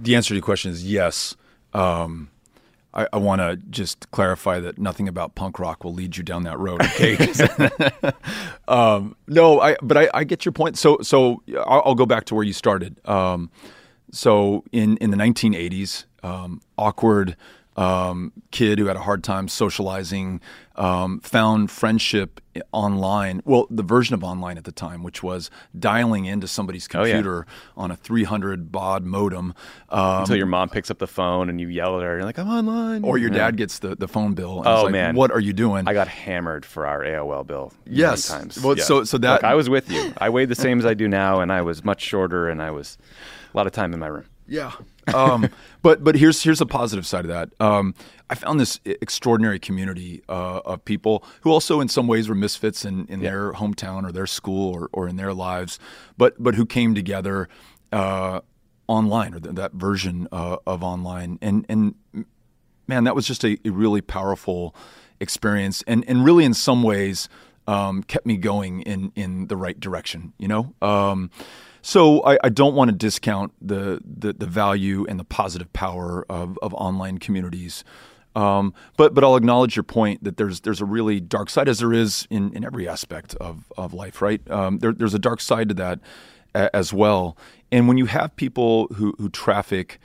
[0.01, 1.37] The answer to your question is yes.
[1.75, 2.31] Um,
[2.95, 6.45] I, I want to just clarify that nothing about punk rock will lead you down
[6.45, 6.83] that road.
[6.83, 7.17] Okay.
[8.69, 9.77] um, no, I.
[9.83, 10.79] But I, I get your point.
[10.79, 13.01] So, so I'll, I'll go back to where you started.
[13.07, 13.51] Um,
[14.11, 17.37] so in in the 1980s, um, awkward
[17.79, 20.41] um, kid who had a hard time socializing,
[20.75, 22.41] um, found friendship
[22.73, 23.41] online.
[23.45, 27.13] Well, the version of online at the time, which was dialing into somebody's Oh, yeah.
[27.15, 29.55] computer on a 300 baud modem.
[29.91, 32.39] Um, Until your mom picks up the phone and you yell at her, you're like,
[32.39, 33.05] I'm online.
[33.05, 33.39] or your Yeah.
[33.39, 34.59] dad gets the, the phone bill.
[34.59, 35.15] And Oh, like, man.
[35.15, 35.87] what are you doing?
[35.87, 37.73] I got hammered for our AOL bill.
[37.87, 38.27] Yes.
[38.27, 38.61] times.
[38.61, 40.13] Well, so- so that- Look, I was with you.
[40.19, 42.73] I weighed the same as I do now, and I was much shorter, and I
[42.73, 42.99] was
[43.55, 44.25] a lot of time in my room.
[44.49, 44.73] Yeah.
[45.15, 45.49] Um,
[45.83, 47.51] but but here's here's a positive side of that.
[47.61, 47.95] Um,
[48.31, 52.85] I found this extraordinary community uh, of people who also, in some ways, were misfits
[52.85, 55.79] in, in their hometown or their school or, or in their lives,
[56.17, 57.49] but but who came together
[57.93, 58.41] uh,
[58.87, 61.95] online or th- that version uh, of online, and and
[62.87, 64.75] man, that was just a, a really powerful
[65.21, 67.29] experience, and and really in some ways
[67.67, 70.33] um, kept me going in in the right direction.
[70.39, 70.75] You know.
[70.83, 71.31] Um,
[71.89, 76.27] so I, I don't want to discount the, the the value and the positive power
[76.29, 77.83] of, of online communities.
[78.37, 81.79] Um, but but I'll acknowledge your point that there's there's a really dark side, as
[81.79, 84.43] there is in, in every aspect of, of life, right?
[84.51, 86.01] Um, there, there's a dark side to that
[86.55, 87.39] a, as well.
[87.73, 89.99] And when you have people who, who traffic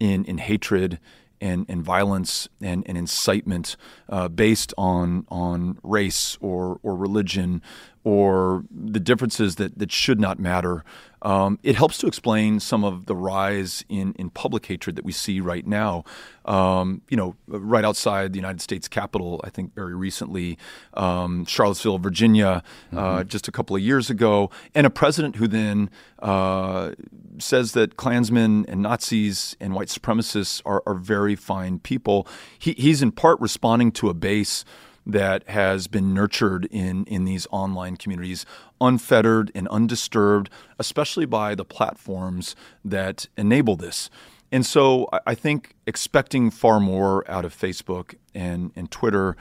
[0.00, 0.98] in, in hatred
[1.40, 3.76] and, and violence and, and incitement
[4.08, 7.62] uh, based on on race or or religion
[8.02, 10.82] or the differences that, that should not matter,
[11.22, 15.12] um, it helps to explain some of the rise in, in public hatred that we
[15.12, 16.04] see right now.
[16.44, 20.58] Um, you know, right outside the United States Capitol, I think very recently,
[20.94, 22.62] um, Charlottesville, Virginia,
[22.96, 25.90] uh, just a couple of years ago, and a president who then
[26.20, 26.92] uh,
[27.38, 32.26] says that Klansmen and Nazis and white supremacists are, are very fine people.
[32.58, 34.64] He, he's in part responding to a base
[35.08, 38.44] that has been nurtured in in these online communities,
[38.80, 42.54] unfettered and undisturbed, especially by the platforms
[42.84, 44.10] that enable this.
[44.52, 49.36] And so I- think expecting far more out of Facebook and and Twitter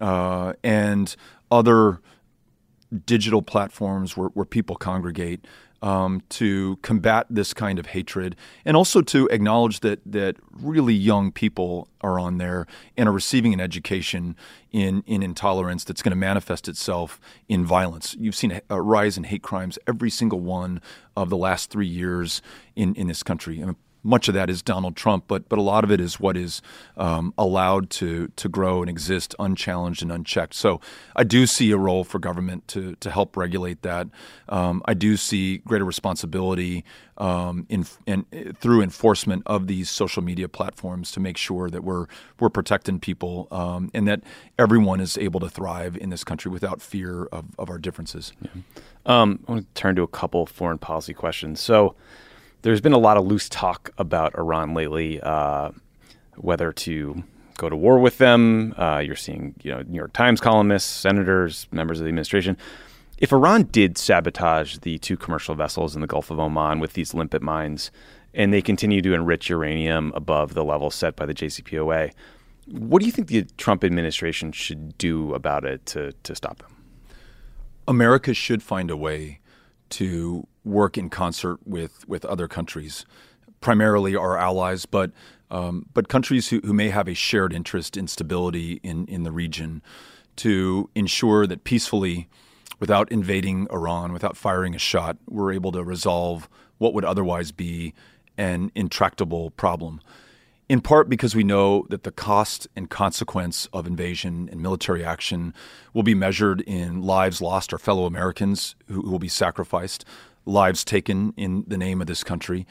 [0.00, 1.14] uh, and
[1.50, 2.00] other
[3.06, 5.46] digital platforms where, where people congregate
[5.84, 11.30] um, to combat this kind of hatred and also to acknowledge that that really young
[11.30, 12.66] people are on there
[12.96, 14.34] and are receiving an education
[14.72, 17.20] in in intolerance that's going to manifest itself
[17.50, 18.16] in violence.
[18.18, 20.80] You've seen a, rise in hate crimes every single one
[21.18, 22.40] of the last three years
[22.74, 23.62] in in this country.
[23.62, 26.20] I mean, much of that is Donald Trump, but but a lot of it is
[26.20, 26.62] what is
[26.96, 30.54] um, allowed to to grow and exist unchallenged and unchecked.
[30.54, 30.80] So
[31.16, 34.08] I do see a role for government to to help regulate that.
[34.48, 36.84] Um, I do see greater responsibility
[37.18, 38.24] um, in, in
[38.60, 42.06] through enforcement of these social media platforms to make sure that we're
[42.40, 44.20] we're protecting people um, and that
[44.58, 48.32] everyone is able to thrive in this country without fear of, of our differences.
[49.06, 51.60] Um, I want to turn to a couple foreign policy questions.
[51.60, 51.94] So,
[52.64, 55.70] there's been a lot of loose talk about Iran lately, uh,
[56.36, 57.22] whether to
[57.58, 58.74] go to war with them.
[58.78, 62.56] Uh, you're seeing, you know, New York Times columnists, senators, members of the administration.
[63.18, 67.12] If Iran did sabotage the two commercial vessels in the Gulf of Oman with these
[67.12, 67.90] limpet mines,
[68.32, 72.12] and they continue to enrich uranium above the level set by the JCPOA,
[72.66, 76.74] what do you think the Trump administration should do about it to, to stop them?
[77.86, 79.40] America should find a way
[79.90, 83.04] to work in concert with, with other countries,
[83.60, 85.10] primarily our allies, but
[85.50, 89.30] um, but countries who, who may have a shared interest in stability in, in the
[89.30, 89.82] region
[90.36, 92.28] to ensure that peacefully,
[92.80, 96.48] without invading Iran, without firing a shot, we're able to resolve
[96.78, 97.94] what would otherwise be
[98.36, 100.00] an intractable problem.
[100.68, 105.54] In part because we know that the cost and consequence of invasion and military action
[105.92, 110.04] will be measured in lives lost, our fellow Americans who, who will be sacrificed,
[110.44, 112.66] lives taken in the name of this country,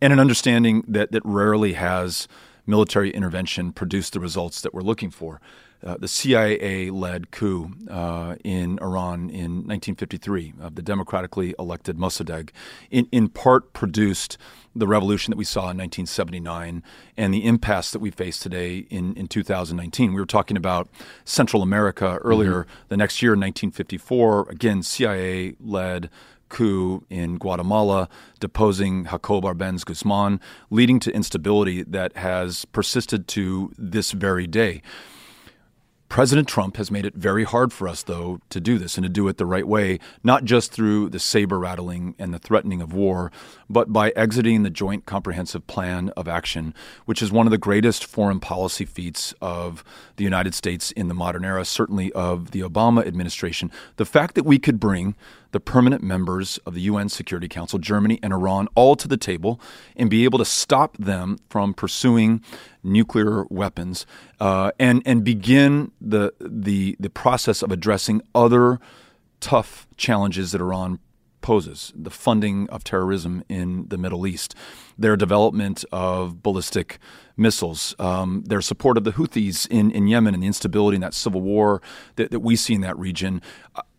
[0.00, 2.28] and an understanding that, that rarely has
[2.66, 5.40] military intervention produced the results that we're looking for.
[5.82, 12.50] Uh, the CIA led coup uh, in Iran in 1953 of the democratically elected Mossadegh,
[12.90, 14.36] in, in part produced
[14.76, 16.82] the revolution that we saw in 1979
[17.16, 20.12] and the impasse that we face today in, in 2019.
[20.12, 20.88] We were talking about
[21.24, 22.66] Central America earlier.
[22.88, 26.10] The next year, in 1954, again, CIA led
[26.50, 30.38] coup in Guatemala, deposing Jacob Arbenz Guzman,
[30.68, 34.82] leading to instability that has persisted to this very day.
[36.10, 39.08] President Trump has made it very hard for us, though, to do this and to
[39.08, 42.92] do it the right way, not just through the saber rattling and the threatening of
[42.92, 43.30] war,
[43.70, 46.74] but by exiting the Joint Comprehensive Plan of Action,
[47.04, 49.84] which is one of the greatest foreign policy feats of
[50.16, 53.70] the United States in the modern era, certainly of the Obama administration.
[53.94, 55.14] The fact that we could bring
[55.52, 59.60] the permanent members of the UN Security Council, Germany and Iran, all to the table
[59.96, 62.42] and be able to stop them from pursuing
[62.82, 64.06] nuclear weapons,
[64.40, 68.78] uh, and and begin the the the process of addressing other
[69.40, 70.98] tough challenges that Iran
[71.40, 74.54] poses the funding of terrorism in the Middle East,
[74.98, 76.98] their development of ballistic
[77.36, 81.14] missiles, um, their support of the Houthis in, in Yemen, and the instability in that
[81.14, 81.80] civil war
[82.16, 83.40] that, that we see in that region.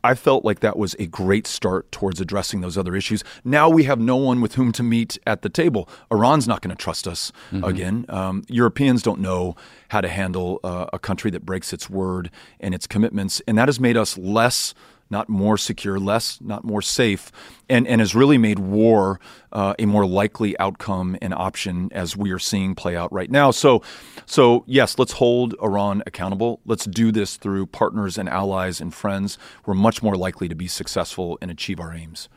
[0.04, 3.24] I felt like that was a great start towards addressing those other issues.
[3.44, 5.88] Now we have no one with whom to meet at the table.
[6.12, 7.64] Iran's not going to trust us mm-hmm.
[7.64, 8.06] again.
[8.10, 9.56] Um, Europeans don't know
[9.90, 13.68] how to handle uh, a country that breaks its word and its commitments, and that
[13.68, 14.74] has made us less
[15.12, 17.32] not more secure, less, not more safe,
[17.70, 19.20] and, and has really made war
[19.52, 23.52] uh, a more likely outcome and option as we are seeing play out right now.
[23.52, 23.84] So,
[24.26, 26.62] so yes, let's hold Iran accountable.
[26.66, 29.38] Let's do this through partners and allies and friends.
[29.66, 32.30] We're much more likely to be successful and achieve our aims.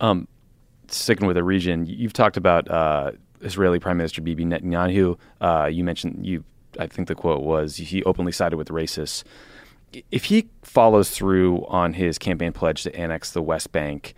[0.00, 0.26] Um,
[0.88, 3.12] sticking with the region, you've talked about uh,
[3.42, 5.18] Israeli Prime Minister Bibi Netanyahu.
[5.40, 6.44] Uh, you mentioned you.
[6.76, 9.22] I think the quote was he openly sided with racists
[10.10, 14.14] if he follows through on his campaign pledge to annex the West Bank,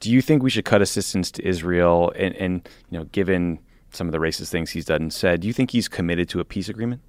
[0.00, 2.12] do you think we should cut assistance to Israel?
[2.16, 3.58] And, and you know, given
[3.90, 6.40] some of the racist things he's done and said, do you think he's committed to
[6.40, 7.00] a peace agreement?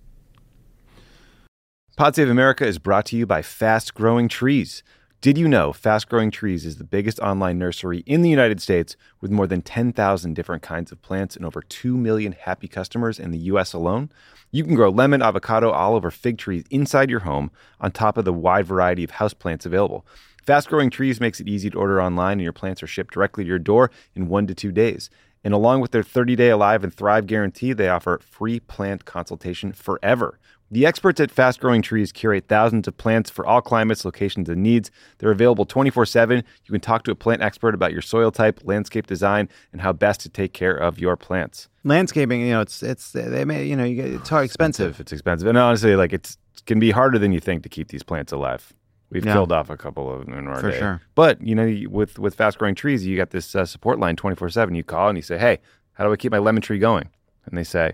[1.97, 4.83] Pod Save America is brought to you by Fast Growing Trees.
[5.19, 8.95] Did you know Fast Growing Trees is the biggest online nursery in the United States
[9.19, 13.31] with more than 10,000 different kinds of plants and over 2 million happy customers in
[13.31, 14.11] the US alone?
[14.51, 17.49] You can grow lemon, avocado, olive, or fig trees inside your home
[17.81, 20.05] on top of the wide variety of houseplants available.
[20.45, 23.43] Fast Growing Trees makes it easy to order online, and your plants are shipped directly
[23.43, 25.09] to your door in one to two days.
[25.43, 29.73] And along with their 30 day Alive and Thrive guarantee, they offer free plant consultation
[29.73, 30.37] forever.
[30.69, 34.61] The experts at Fast Growing Trees curate thousands of plants for all climates, locations, and
[34.61, 34.91] needs.
[35.17, 36.43] They're available 24 7.
[36.65, 39.93] You can talk to a plant expert about your soil type, landscape design, and how
[39.93, 41.69] best to take care of your plants.
[41.85, 44.99] Landscaping, you know, it's, it's, they may, you know, you get, it's hard expensive.
[44.99, 45.47] It's expensive.
[45.47, 48.33] And honestly, like, it's, it can be harder than you think to keep these plants
[48.33, 48.73] alive.
[49.09, 49.31] We've yeah.
[49.31, 50.79] killed off a couple of them in our For day.
[50.79, 51.01] sure.
[51.15, 54.49] But, you know, with, with Fast Growing Trees, you got this uh, support line 24
[54.49, 54.75] 7.
[54.75, 55.59] You call and you say, hey,
[55.93, 57.07] how do I keep my lemon tree going?
[57.45, 57.93] And they say,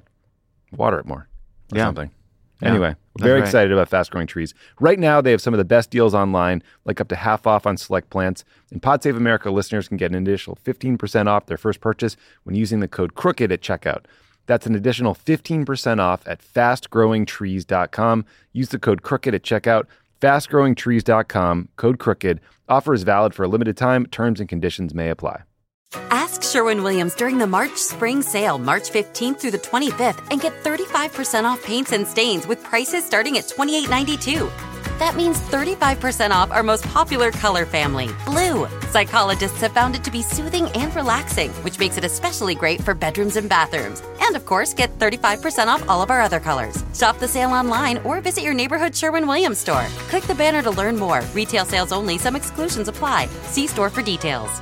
[0.72, 1.28] water it more
[1.72, 1.86] or yeah.
[1.86, 2.10] something.
[2.62, 3.46] Anyway, very right.
[3.46, 4.54] excited about fast growing trees.
[4.80, 7.66] Right now, they have some of the best deals online, like up to half off
[7.66, 8.46] on select plants.
[8.72, 12.56] And Pod Save America listeners can get an additional 15% off their first purchase when
[12.56, 14.06] using the code CROOKED at checkout.
[14.46, 18.26] That's an additional 15% off at fastgrowingtrees.com.
[18.52, 19.86] Use the code CROOKED at checkout.
[20.22, 22.40] Fastgrowingtrees.com, code CROOKED.
[22.70, 24.06] Offer is valid for a limited time.
[24.06, 25.44] Terms and conditions may apply.
[26.12, 30.64] Ask Sherwin Williams during the March Spring Sale, March 15th through the 25th, and get
[30.64, 34.52] 35% off paints and stains with prices starting at $28.92.
[35.00, 38.68] That means 35% off our most popular color family, blue.
[38.90, 42.94] Psychologists have found it to be soothing and relaxing, which makes it especially great for
[42.94, 44.02] bedrooms and bathrooms.
[44.22, 46.84] And of course, get 35% off all of our other colors.
[46.94, 49.86] Shop the sale online or visit your neighborhood Sherwin Williams store.
[50.10, 51.22] Click the banner to learn more.
[51.34, 53.28] Retail sales only, some exclusions apply.
[53.48, 54.62] See store for details.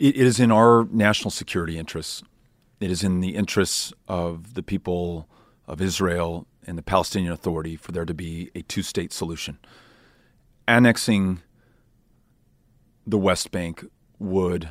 [0.00, 2.22] It is in our national security interests.
[2.80, 5.28] It is in the interests of the people
[5.68, 9.58] of Israel and the Palestinian Authority for there to be a two state solution.
[10.66, 11.42] Annexing
[13.06, 13.84] the West Bank
[14.18, 14.70] would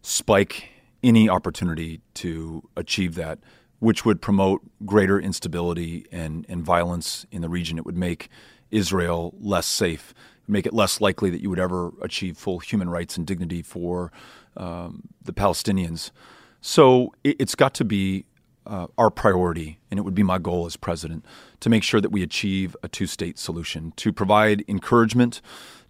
[0.00, 0.70] spike
[1.02, 3.40] any opportunity to achieve that,
[3.78, 7.76] which would promote greater instability and, and violence in the region.
[7.76, 8.30] It would make
[8.70, 10.14] Israel less safe
[10.48, 14.10] make it less likely that you would ever achieve full human rights and dignity for
[14.56, 16.10] um, the Palestinians.
[16.60, 18.24] So it, has got to be
[18.66, 21.24] uh, our priority, and it would be my goal as president
[21.60, 25.40] to make sure that we achieve a two state solution, to provide encouragement,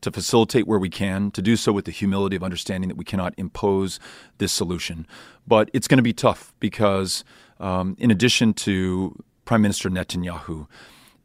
[0.00, 3.04] to facilitate where we can, to do so with the humility of understanding that we
[3.04, 3.98] cannot impose
[4.38, 5.06] this solution.
[5.46, 7.24] But it's going to be tough because,
[7.58, 10.68] um, in addition to Prime Minister Netanyahu,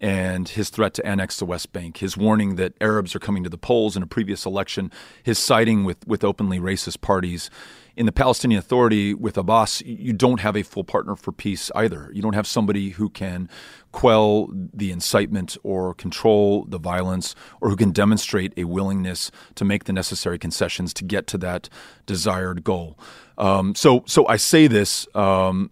[0.04, 3.50] and his threat to annex the West Bank, his warning that Arabs are coming to
[3.50, 4.92] the polls in a previous election,
[5.24, 7.50] his siding with, with openly racist parties,
[7.96, 12.10] in the Palestinian Authority with Abbas, you don't have a full partner for peace either.
[12.14, 13.50] You don't have somebody who can
[13.92, 19.84] quell the incitement or control the violence or who can demonstrate a willingness to make
[19.84, 21.70] the necessary concessions to get to that
[22.06, 22.98] desired goal.
[23.38, 25.70] Um, so, so I say this um,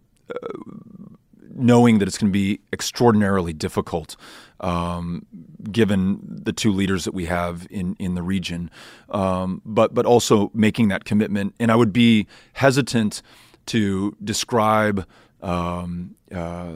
[1.55, 4.15] knowing that it's going to be extraordinarily difficult
[4.61, 5.25] um,
[5.71, 8.69] given the two leaders that we have in, in the region,
[9.09, 11.55] um, but but also making that commitment.
[11.59, 13.21] And I would be hesitant
[13.67, 15.05] to describe,
[15.41, 16.73] um, uh,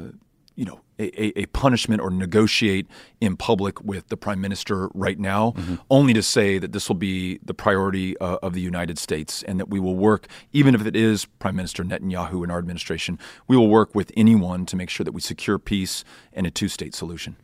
[0.55, 2.87] you know, a, a, punishment or negotiate
[3.19, 5.75] in public with the prime minister right now, mm-hmm.
[5.89, 9.59] only to say that this will be the priority uh, of the United States and
[9.59, 13.57] that we will work, even if it is Prime Minister Netanyahu and our administration, we
[13.57, 16.95] will work with anyone to make sure that we secure peace and a two state
[16.95, 17.35] solution.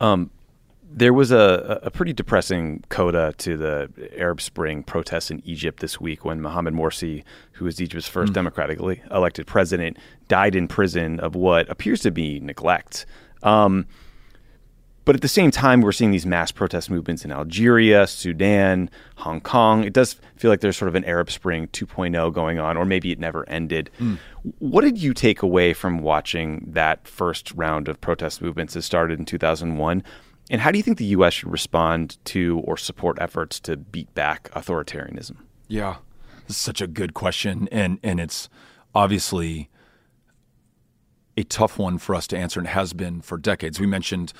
[0.00, 0.30] Um,
[0.88, 6.00] there was a, a pretty depressing coda to the Arab Spring protests in Egypt this
[6.00, 8.34] week when Mohamed Morsi, who was Egypt's first mm.
[8.34, 9.98] democratically elected president,
[10.28, 13.06] died in prison of what appears to be neglect.
[13.42, 13.86] Um,
[15.06, 19.40] but at the same time, we're seeing these mass protest movements in Algeria, Sudan, Hong
[19.40, 19.84] Kong.
[19.84, 23.12] It does feel like there's sort of an Arab Spring 2.0 going on, or maybe
[23.12, 23.88] it never ended.
[24.00, 24.18] Mm.
[24.58, 29.20] What did you take away from watching that first round of protest movements that started
[29.20, 30.02] in 2001?
[30.50, 31.34] And how do you think the U.S.
[31.34, 35.36] should respond to or support efforts to beat back authoritarianism?
[35.68, 35.98] Yeah,
[36.48, 38.48] this is such a good question, and and it's
[38.92, 39.68] obviously
[41.36, 43.78] a tough one for us to answer, and has been for decades.
[43.78, 44.32] We mentioned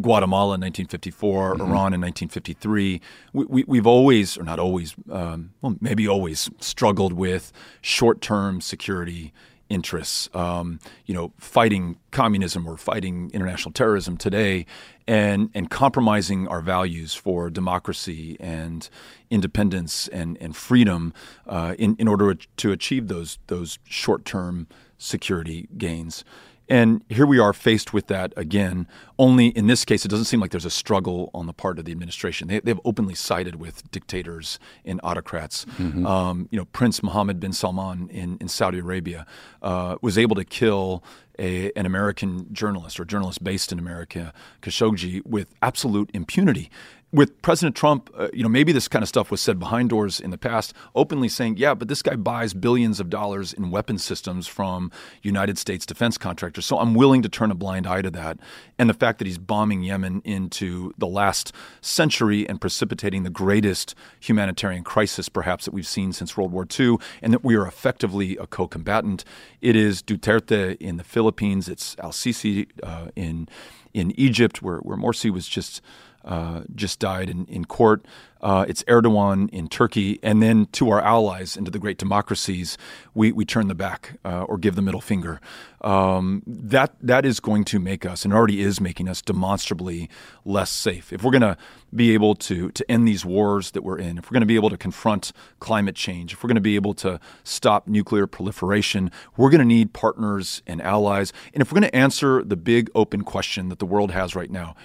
[0.00, 1.60] Guatemala in 1954, mm-hmm.
[1.60, 3.00] Iran in 1953.
[3.32, 8.60] We, we, have always, or not always, um, well, maybe always, struggled with short term
[8.60, 9.32] security
[9.68, 10.28] interests.
[10.34, 14.66] Um, you know, fighting communism or fighting international terrorism today,
[15.06, 18.90] and and compromising our values for democracy and
[19.30, 21.14] independence and and freedom
[21.46, 24.66] uh, in in order to achieve those those short term
[25.00, 26.24] security gains.
[26.68, 28.86] And here we are faced with that again.
[29.18, 31.84] Only in this case, it doesn't seem like there's a struggle on the part of
[31.84, 32.46] the administration.
[32.46, 35.64] They, have openly sided with dictators and autocrats.
[35.64, 36.06] Mm-hmm.
[36.06, 39.26] Um, you know, Prince Mohammed bin Salman in, in Saudi Arabia
[39.62, 41.02] uh, was able to kill
[41.40, 44.32] a, an American journalist or journalist based in America,
[44.62, 46.70] Khashoggi, with absolute impunity
[47.12, 50.20] with President Trump, uh, you know, maybe this kind of stuff was said behind doors
[50.20, 53.98] in the past, openly saying, "Yeah, but this guy buys billions of dollars in weapon
[53.98, 54.92] systems from
[55.22, 58.38] United States defense contractors, so I'm willing to turn a blind eye to that."
[58.78, 63.96] And the fact that he's bombing Yemen into the last century and precipitating the greatest
[64.20, 68.36] humanitarian crisis, perhaps that we've seen since World War II, and that we are effectively
[68.36, 69.24] a co-combatant.
[69.60, 71.68] It is Duterte in the Philippines.
[71.68, 73.48] It's Al Sisi uh, in
[73.92, 75.82] in Egypt, where where Morsi was just
[76.24, 78.04] uh, just died in, in court.
[78.42, 80.18] Uh, it's Erdogan in Turkey.
[80.22, 82.78] And then to our allies and to the great democracies,
[83.14, 85.40] we, we turn the back uh, or give the middle finger.
[85.82, 90.08] Um, that, that is going to make us, and already is making us, demonstrably
[90.44, 91.12] less safe.
[91.12, 91.56] If we're going to
[91.94, 94.56] be able to, to end these wars that we're in, if we're going to be
[94.56, 99.10] able to confront climate change, if we're going to be able to stop nuclear proliferation,
[99.36, 101.32] we're going to need partners and allies.
[101.52, 104.50] And if we're going to answer the big open question that the world has right
[104.50, 104.76] now,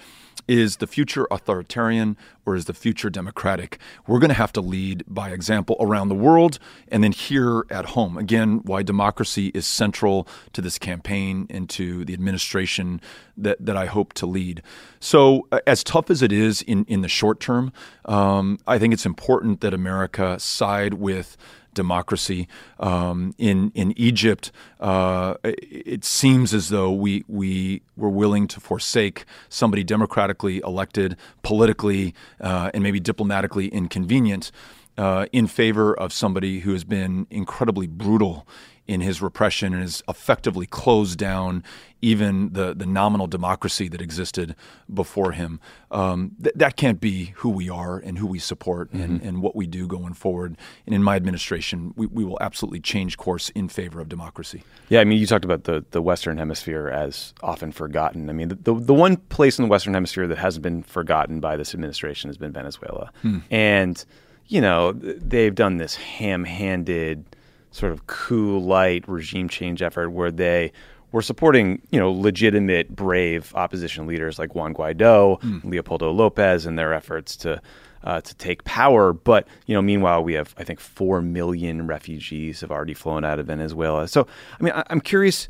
[0.48, 3.78] is the future authoritarian or is the future democratic?
[4.06, 7.86] We're going to have to lead by example around the world and then here at
[7.86, 8.16] home.
[8.16, 13.00] Again, why democracy is central to this campaign and to the administration
[13.36, 14.62] that, that I hope to lead.
[15.00, 17.72] So, uh, as tough as it is in, in the short term,
[18.04, 21.36] um, I think it's important that America side with
[21.76, 22.48] democracy.
[22.80, 24.50] Um, in in Egypt,
[24.80, 32.14] uh, it seems as though we we were willing to forsake somebody democratically elected, politically
[32.40, 34.50] uh, and maybe diplomatically inconvenient,
[34.98, 38.46] uh, in favor of somebody who has been incredibly brutal
[38.86, 41.64] in his repression and has effectively closed down
[42.02, 44.54] even the, the nominal democracy that existed
[44.92, 45.58] before him.
[45.90, 49.02] Um, th- that can't be who we are and who we support mm-hmm.
[49.02, 50.56] and, and what we do going forward.
[50.84, 54.62] And in my administration, we, we will absolutely change course in favor of democracy.
[54.88, 58.30] Yeah, I mean, you talked about the, the Western Hemisphere as often forgotten.
[58.30, 61.40] I mean, the, the, the one place in the Western Hemisphere that hasn't been forgotten
[61.40, 63.10] by this administration has been Venezuela.
[63.22, 63.38] Hmm.
[63.50, 64.04] And,
[64.46, 67.24] you know, they've done this ham handed–
[67.76, 70.72] sort of coup light regime change effort where they
[71.12, 75.64] were supporting, you know, legitimate, brave opposition leaders like Juan Guaido, mm.
[75.64, 77.60] Leopoldo Lopez, and their efforts to
[78.02, 79.12] uh, to take power.
[79.12, 83.38] But you know, meanwhile, we have I think four million refugees have already flown out
[83.38, 84.08] of Venezuela.
[84.08, 84.26] So,
[84.58, 85.48] I mean, I, am curious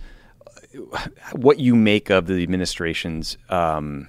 [0.92, 4.08] uh, what you make of the administration's um,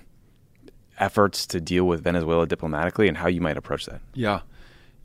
[0.99, 4.01] efforts to deal with Venezuela diplomatically and how you might approach that.
[4.13, 4.41] Yeah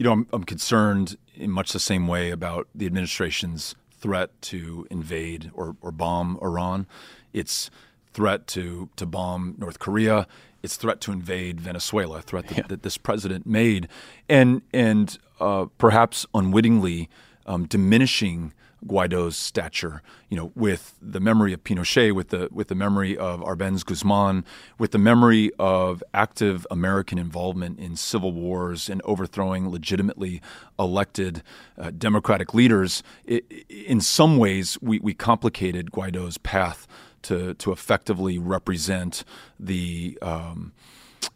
[0.02, 4.86] you know, I'm, I'm concerned in much the same way about the administration's threat to
[4.90, 6.86] invade or, or bomb Iran.
[7.32, 7.70] Its
[8.12, 10.26] threat to to bomb North Korea.
[10.62, 12.18] Its threat to invade Venezuela.
[12.18, 12.66] A threat that, yeah.
[12.68, 13.88] that this president made,
[14.28, 17.08] and and uh, perhaps unwittingly
[17.46, 18.52] um, diminishing
[18.86, 23.40] Guaido's stature, you know, with the memory of Pinochet, with the with the memory of
[23.40, 24.44] Arbenz Guzman,
[24.78, 30.42] with the memory of active American involvement in civil wars and overthrowing legitimately
[30.78, 31.42] elected
[31.78, 33.02] uh, democratic leaders.
[33.24, 36.86] It, in some ways, we, we complicated Guaido's path
[37.22, 39.24] to to effectively represent
[39.58, 40.18] the.
[40.22, 40.72] Um,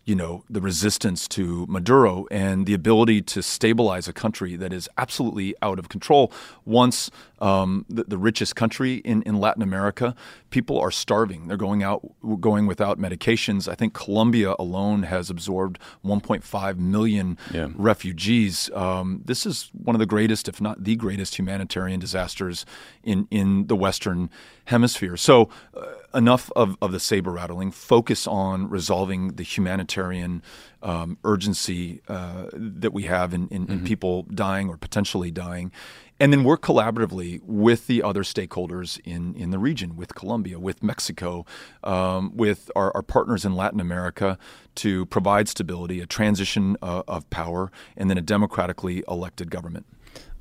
[0.05, 4.89] you know, the resistance to Maduro and the ability to stabilize a country that is
[4.97, 6.33] absolutely out of control.
[6.65, 10.15] Once um, the, the, richest country in, in Latin America,
[10.51, 11.49] people are starving.
[11.49, 12.03] They're going out,
[12.41, 13.69] going without medications.
[13.69, 17.69] I think Colombia alone has absorbed 1.5 million yeah.
[17.75, 18.71] refugees.
[18.73, 22.65] Um, this is one of the greatest, if not the greatest, humanitarian disasters
[23.03, 24.31] in in the Western
[24.67, 25.17] Hemisphere.
[25.17, 25.51] So.
[25.77, 25.85] Uh,
[26.15, 30.43] enough of, of the saber rattling, focus on resolving the humanitarian
[30.83, 33.73] um, urgency uh, that we have in, in, mm-hmm.
[33.73, 35.71] in, people dying or potentially dying.
[36.19, 40.83] And then work collaboratively with the other stakeholders in, in the region, with Colombia, with
[40.83, 41.45] Mexico,
[41.85, 44.39] um, with our, our, partners in Latin America
[44.77, 49.85] to provide stability, a transition uh, of power, and then a democratically elected government.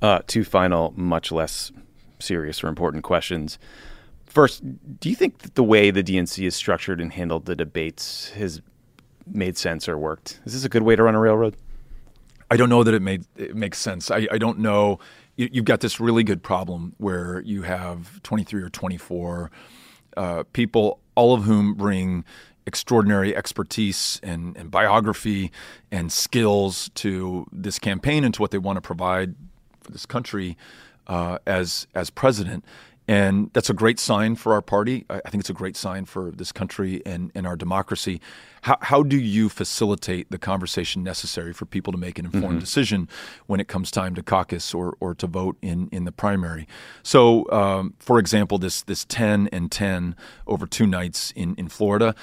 [0.01, 1.73] Uh, two final, much less
[2.19, 3.59] serious or important questions.
[4.26, 4.63] First,
[4.99, 8.61] do you think that the way the DNC is structured and handled the debates has
[9.28, 10.39] made sense or worked?
[10.45, 11.55] Is this a good way to run a railroad?
[12.51, 14.11] I don't know that it made it makes sense.
[14.11, 14.99] I, I don't know.
[15.36, 19.51] You, have got this really good problem where you have 23 or 24
[20.15, 22.23] uh, people, all of whom bring
[22.65, 25.51] extraordinary expertise and, and biography
[25.91, 29.36] and skills to this campaign and to what they want to provide
[29.81, 30.57] for this country
[31.07, 32.65] uh, as as president.
[33.08, 35.06] And that's a great sign for our party.
[35.10, 38.20] I think it's a great sign for this country and, and our democracy.
[38.64, 42.60] How, how do you facilitate the conversation necessary for people to make an informed mm-hmm.
[42.60, 43.08] decision
[43.45, 46.68] when it comes time to caucus or, or to vote in, in the primary?
[47.03, 50.16] So, um, for example, this, this 10 and 10
[50.47, 52.16] over two nights in, in Florida,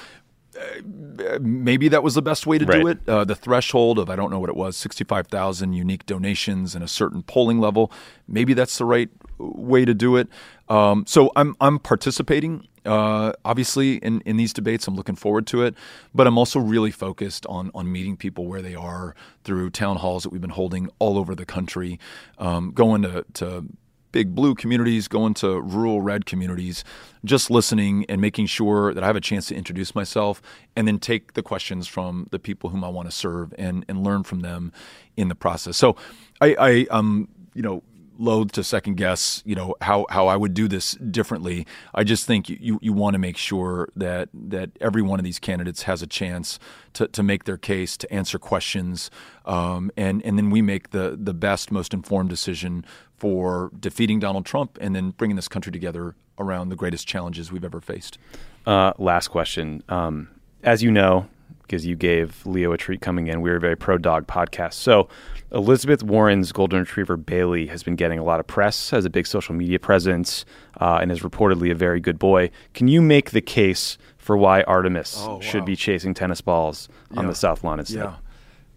[1.39, 2.81] maybe that was the best way to right.
[2.81, 2.99] do it.
[3.07, 6.83] Uh, the threshold of I don't know what it was, sixty-five thousand unique donations and
[6.83, 7.91] a certain polling level.
[8.27, 10.27] Maybe that's the right way to do it.
[10.69, 12.67] Um, so I'm I'm participating.
[12.85, 15.73] Uh, obviously, in, in these debates, I'm looking forward to it,
[16.13, 20.23] but I'm also really focused on on meeting people where they are through town halls
[20.23, 21.99] that we've been holding all over the country,
[22.39, 23.65] um, going to, to
[24.11, 26.83] big blue communities, going to rural red communities,
[27.25, 30.41] just listening and making sure that I have a chance to introduce myself
[30.75, 34.03] and then take the questions from the people whom I want to serve and, and
[34.03, 34.71] learn from them
[35.17, 35.77] in the process.
[35.77, 35.97] So
[36.39, 37.83] I, I um, you know,
[38.17, 41.65] loath to second guess, you know, how, how I would do this differently.
[41.93, 45.39] I just think you, you want to make sure that that every one of these
[45.39, 46.59] candidates has a chance
[46.93, 49.09] to, to make their case, to answer questions,
[49.45, 52.85] um, and and then we make the the best, most informed decision
[53.17, 57.63] for defeating Donald Trump and then bringing this country together around the greatest challenges we've
[57.63, 58.17] ever faced.
[58.65, 59.83] Uh, last question.
[59.89, 60.29] Um,
[60.63, 61.27] as you know,
[61.63, 64.73] because you gave Leo a treat coming in, we are a very pro dog podcast.
[64.73, 65.09] So
[65.51, 69.25] Elizabeth Warren's golden retriever Bailey has been getting a lot of press, has a big
[69.25, 70.45] social media presence,
[70.79, 72.51] uh, and is reportedly a very good boy.
[72.73, 75.39] Can you make the case for why Artemis oh, wow.
[75.41, 77.97] should be chasing tennis balls on the South Lawn instead?
[77.97, 78.15] Yeah.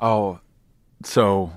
[0.00, 0.40] Oh,
[1.04, 1.52] so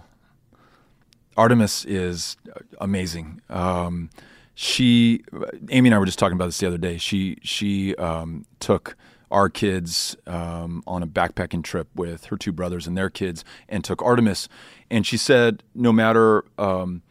[1.37, 2.37] Artemis is
[2.81, 3.41] amazing.
[3.49, 4.09] Um,
[4.55, 5.23] she,
[5.69, 6.97] Amy and I were just talking about this the other day.
[6.97, 8.97] She she um, took
[9.31, 13.83] our kids um, on a backpacking trip with her two brothers and their kids, and
[13.83, 14.49] took Artemis.
[14.89, 17.03] And she said, no matter um,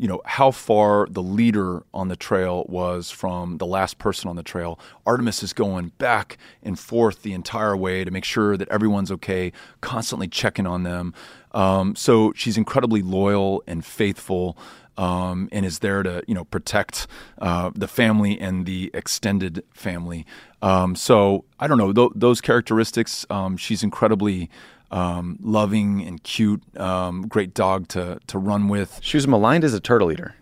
[0.00, 4.36] you know how far the leader on the trail was from the last person on
[4.36, 8.66] the trail, Artemis is going back and forth the entire way to make sure that
[8.70, 9.52] everyone's okay,
[9.82, 11.12] constantly checking on them.
[11.52, 14.56] Um, so she's incredibly loyal and faithful
[15.00, 17.06] um, and is there to you know protect
[17.40, 20.26] uh, the family and the extended family.
[20.62, 23.24] Um, so I don't know th- those characteristics.
[23.30, 24.50] Um, she's incredibly
[24.90, 29.00] um, loving and cute, um, great dog to to run with.
[29.02, 30.34] She was maligned as a turtle eater.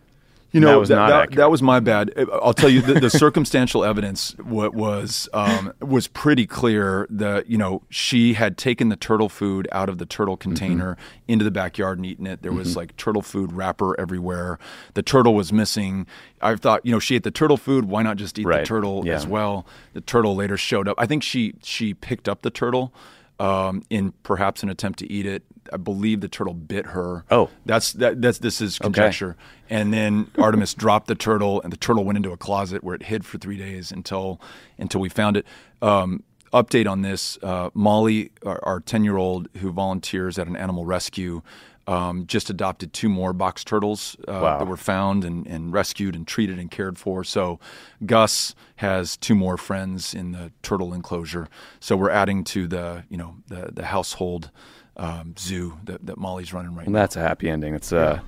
[0.50, 2.14] You know, that was, that, that, that was, my bad.
[2.32, 7.58] I'll tell you, the, the circumstantial evidence what was um, was pretty clear that you
[7.58, 10.50] know she had taken the turtle food out of the turtle mm-hmm.
[10.50, 11.32] container mm-hmm.
[11.32, 12.40] into the backyard and eaten it.
[12.40, 12.78] There was mm-hmm.
[12.78, 14.58] like turtle food wrapper everywhere.
[14.94, 16.06] The turtle was missing.
[16.40, 17.84] I thought, you know, she ate the turtle food.
[17.84, 18.60] Why not just eat right.
[18.60, 19.14] the turtle yeah.
[19.14, 19.66] as well?
[19.92, 20.96] The turtle later showed up.
[20.98, 22.94] I think she she picked up the turtle
[23.38, 25.44] um, in perhaps an attempt to eat it.
[25.72, 27.24] I believe the turtle bit her.
[27.30, 27.50] Oh.
[27.66, 29.36] that's that, that's this is conjecture.
[29.68, 33.04] And then Artemis dropped the turtle, and the turtle went into a closet where it
[33.04, 34.40] hid for three days until
[34.78, 35.46] until we found it.
[35.82, 36.22] Um,
[36.52, 41.42] update on this: uh, Molly, our ten year old who volunteers at an animal rescue.
[41.88, 44.58] Um, just adopted two more box turtles uh, Wow.
[44.58, 47.24] that were found and, and rescued and treated and cared for.
[47.24, 47.58] So
[48.04, 51.48] Gus has two more friends in the turtle enclosure.
[51.80, 54.50] So we're adding to the you know the the household
[54.98, 56.98] um, zoo that, that Molly's running right Well, now.
[57.00, 57.74] that's a happy ending.
[57.74, 58.20] It's uh,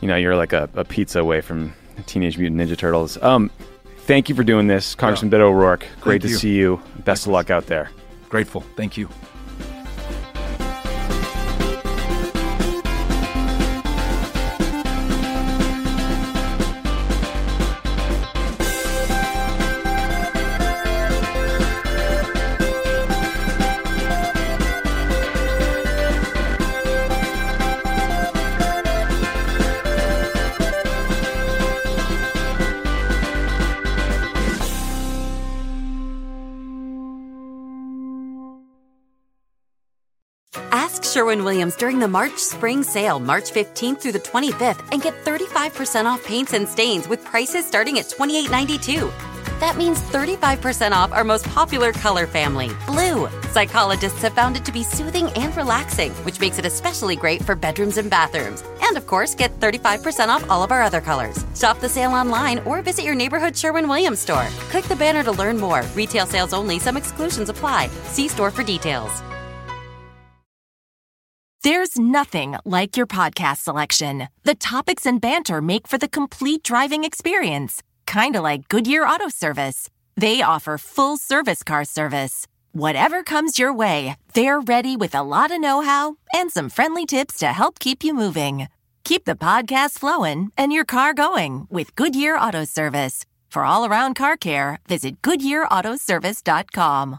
[0.00, 1.72] you know, you're like a, a pizza away from
[2.06, 3.16] Teenage Mutant Ninja Turtles.
[3.22, 3.48] Um,
[4.06, 5.86] thank you for doing this, Congressman Beto O'Rourke.
[6.00, 6.34] Great to you.
[6.36, 6.80] see you.
[7.04, 7.90] Best of luck out there.
[8.28, 8.62] Grateful.
[8.76, 9.08] Thank you.
[41.46, 46.24] Williams during the March Spring Sale, March 15th through the 25th, and get 35% off
[46.24, 49.12] paints and stains with prices starting at $28.92.
[49.60, 53.28] That means 35% off our most popular color family, blue.
[53.52, 57.54] Psychologists have found it to be soothing and relaxing, which makes it especially great for
[57.54, 58.64] bedrooms and bathrooms.
[58.82, 61.44] And of course, get 35% off all of our other colors.
[61.54, 64.48] Shop the sale online or visit your neighborhood Sherwin Williams store.
[64.72, 65.84] Click the banner to learn more.
[65.94, 67.86] Retail sales only, some exclusions apply.
[68.10, 69.22] See store for details.
[71.66, 74.28] There's nothing like your podcast selection.
[74.44, 79.28] The topics and banter make for the complete driving experience, kind of like Goodyear Auto
[79.28, 79.90] Service.
[80.16, 82.46] They offer full service car service.
[82.70, 87.04] Whatever comes your way, they're ready with a lot of know how and some friendly
[87.04, 88.68] tips to help keep you moving.
[89.02, 93.24] Keep the podcast flowing and your car going with Goodyear Auto Service.
[93.48, 97.18] For all around car care, visit GoodyearAutoservice.com.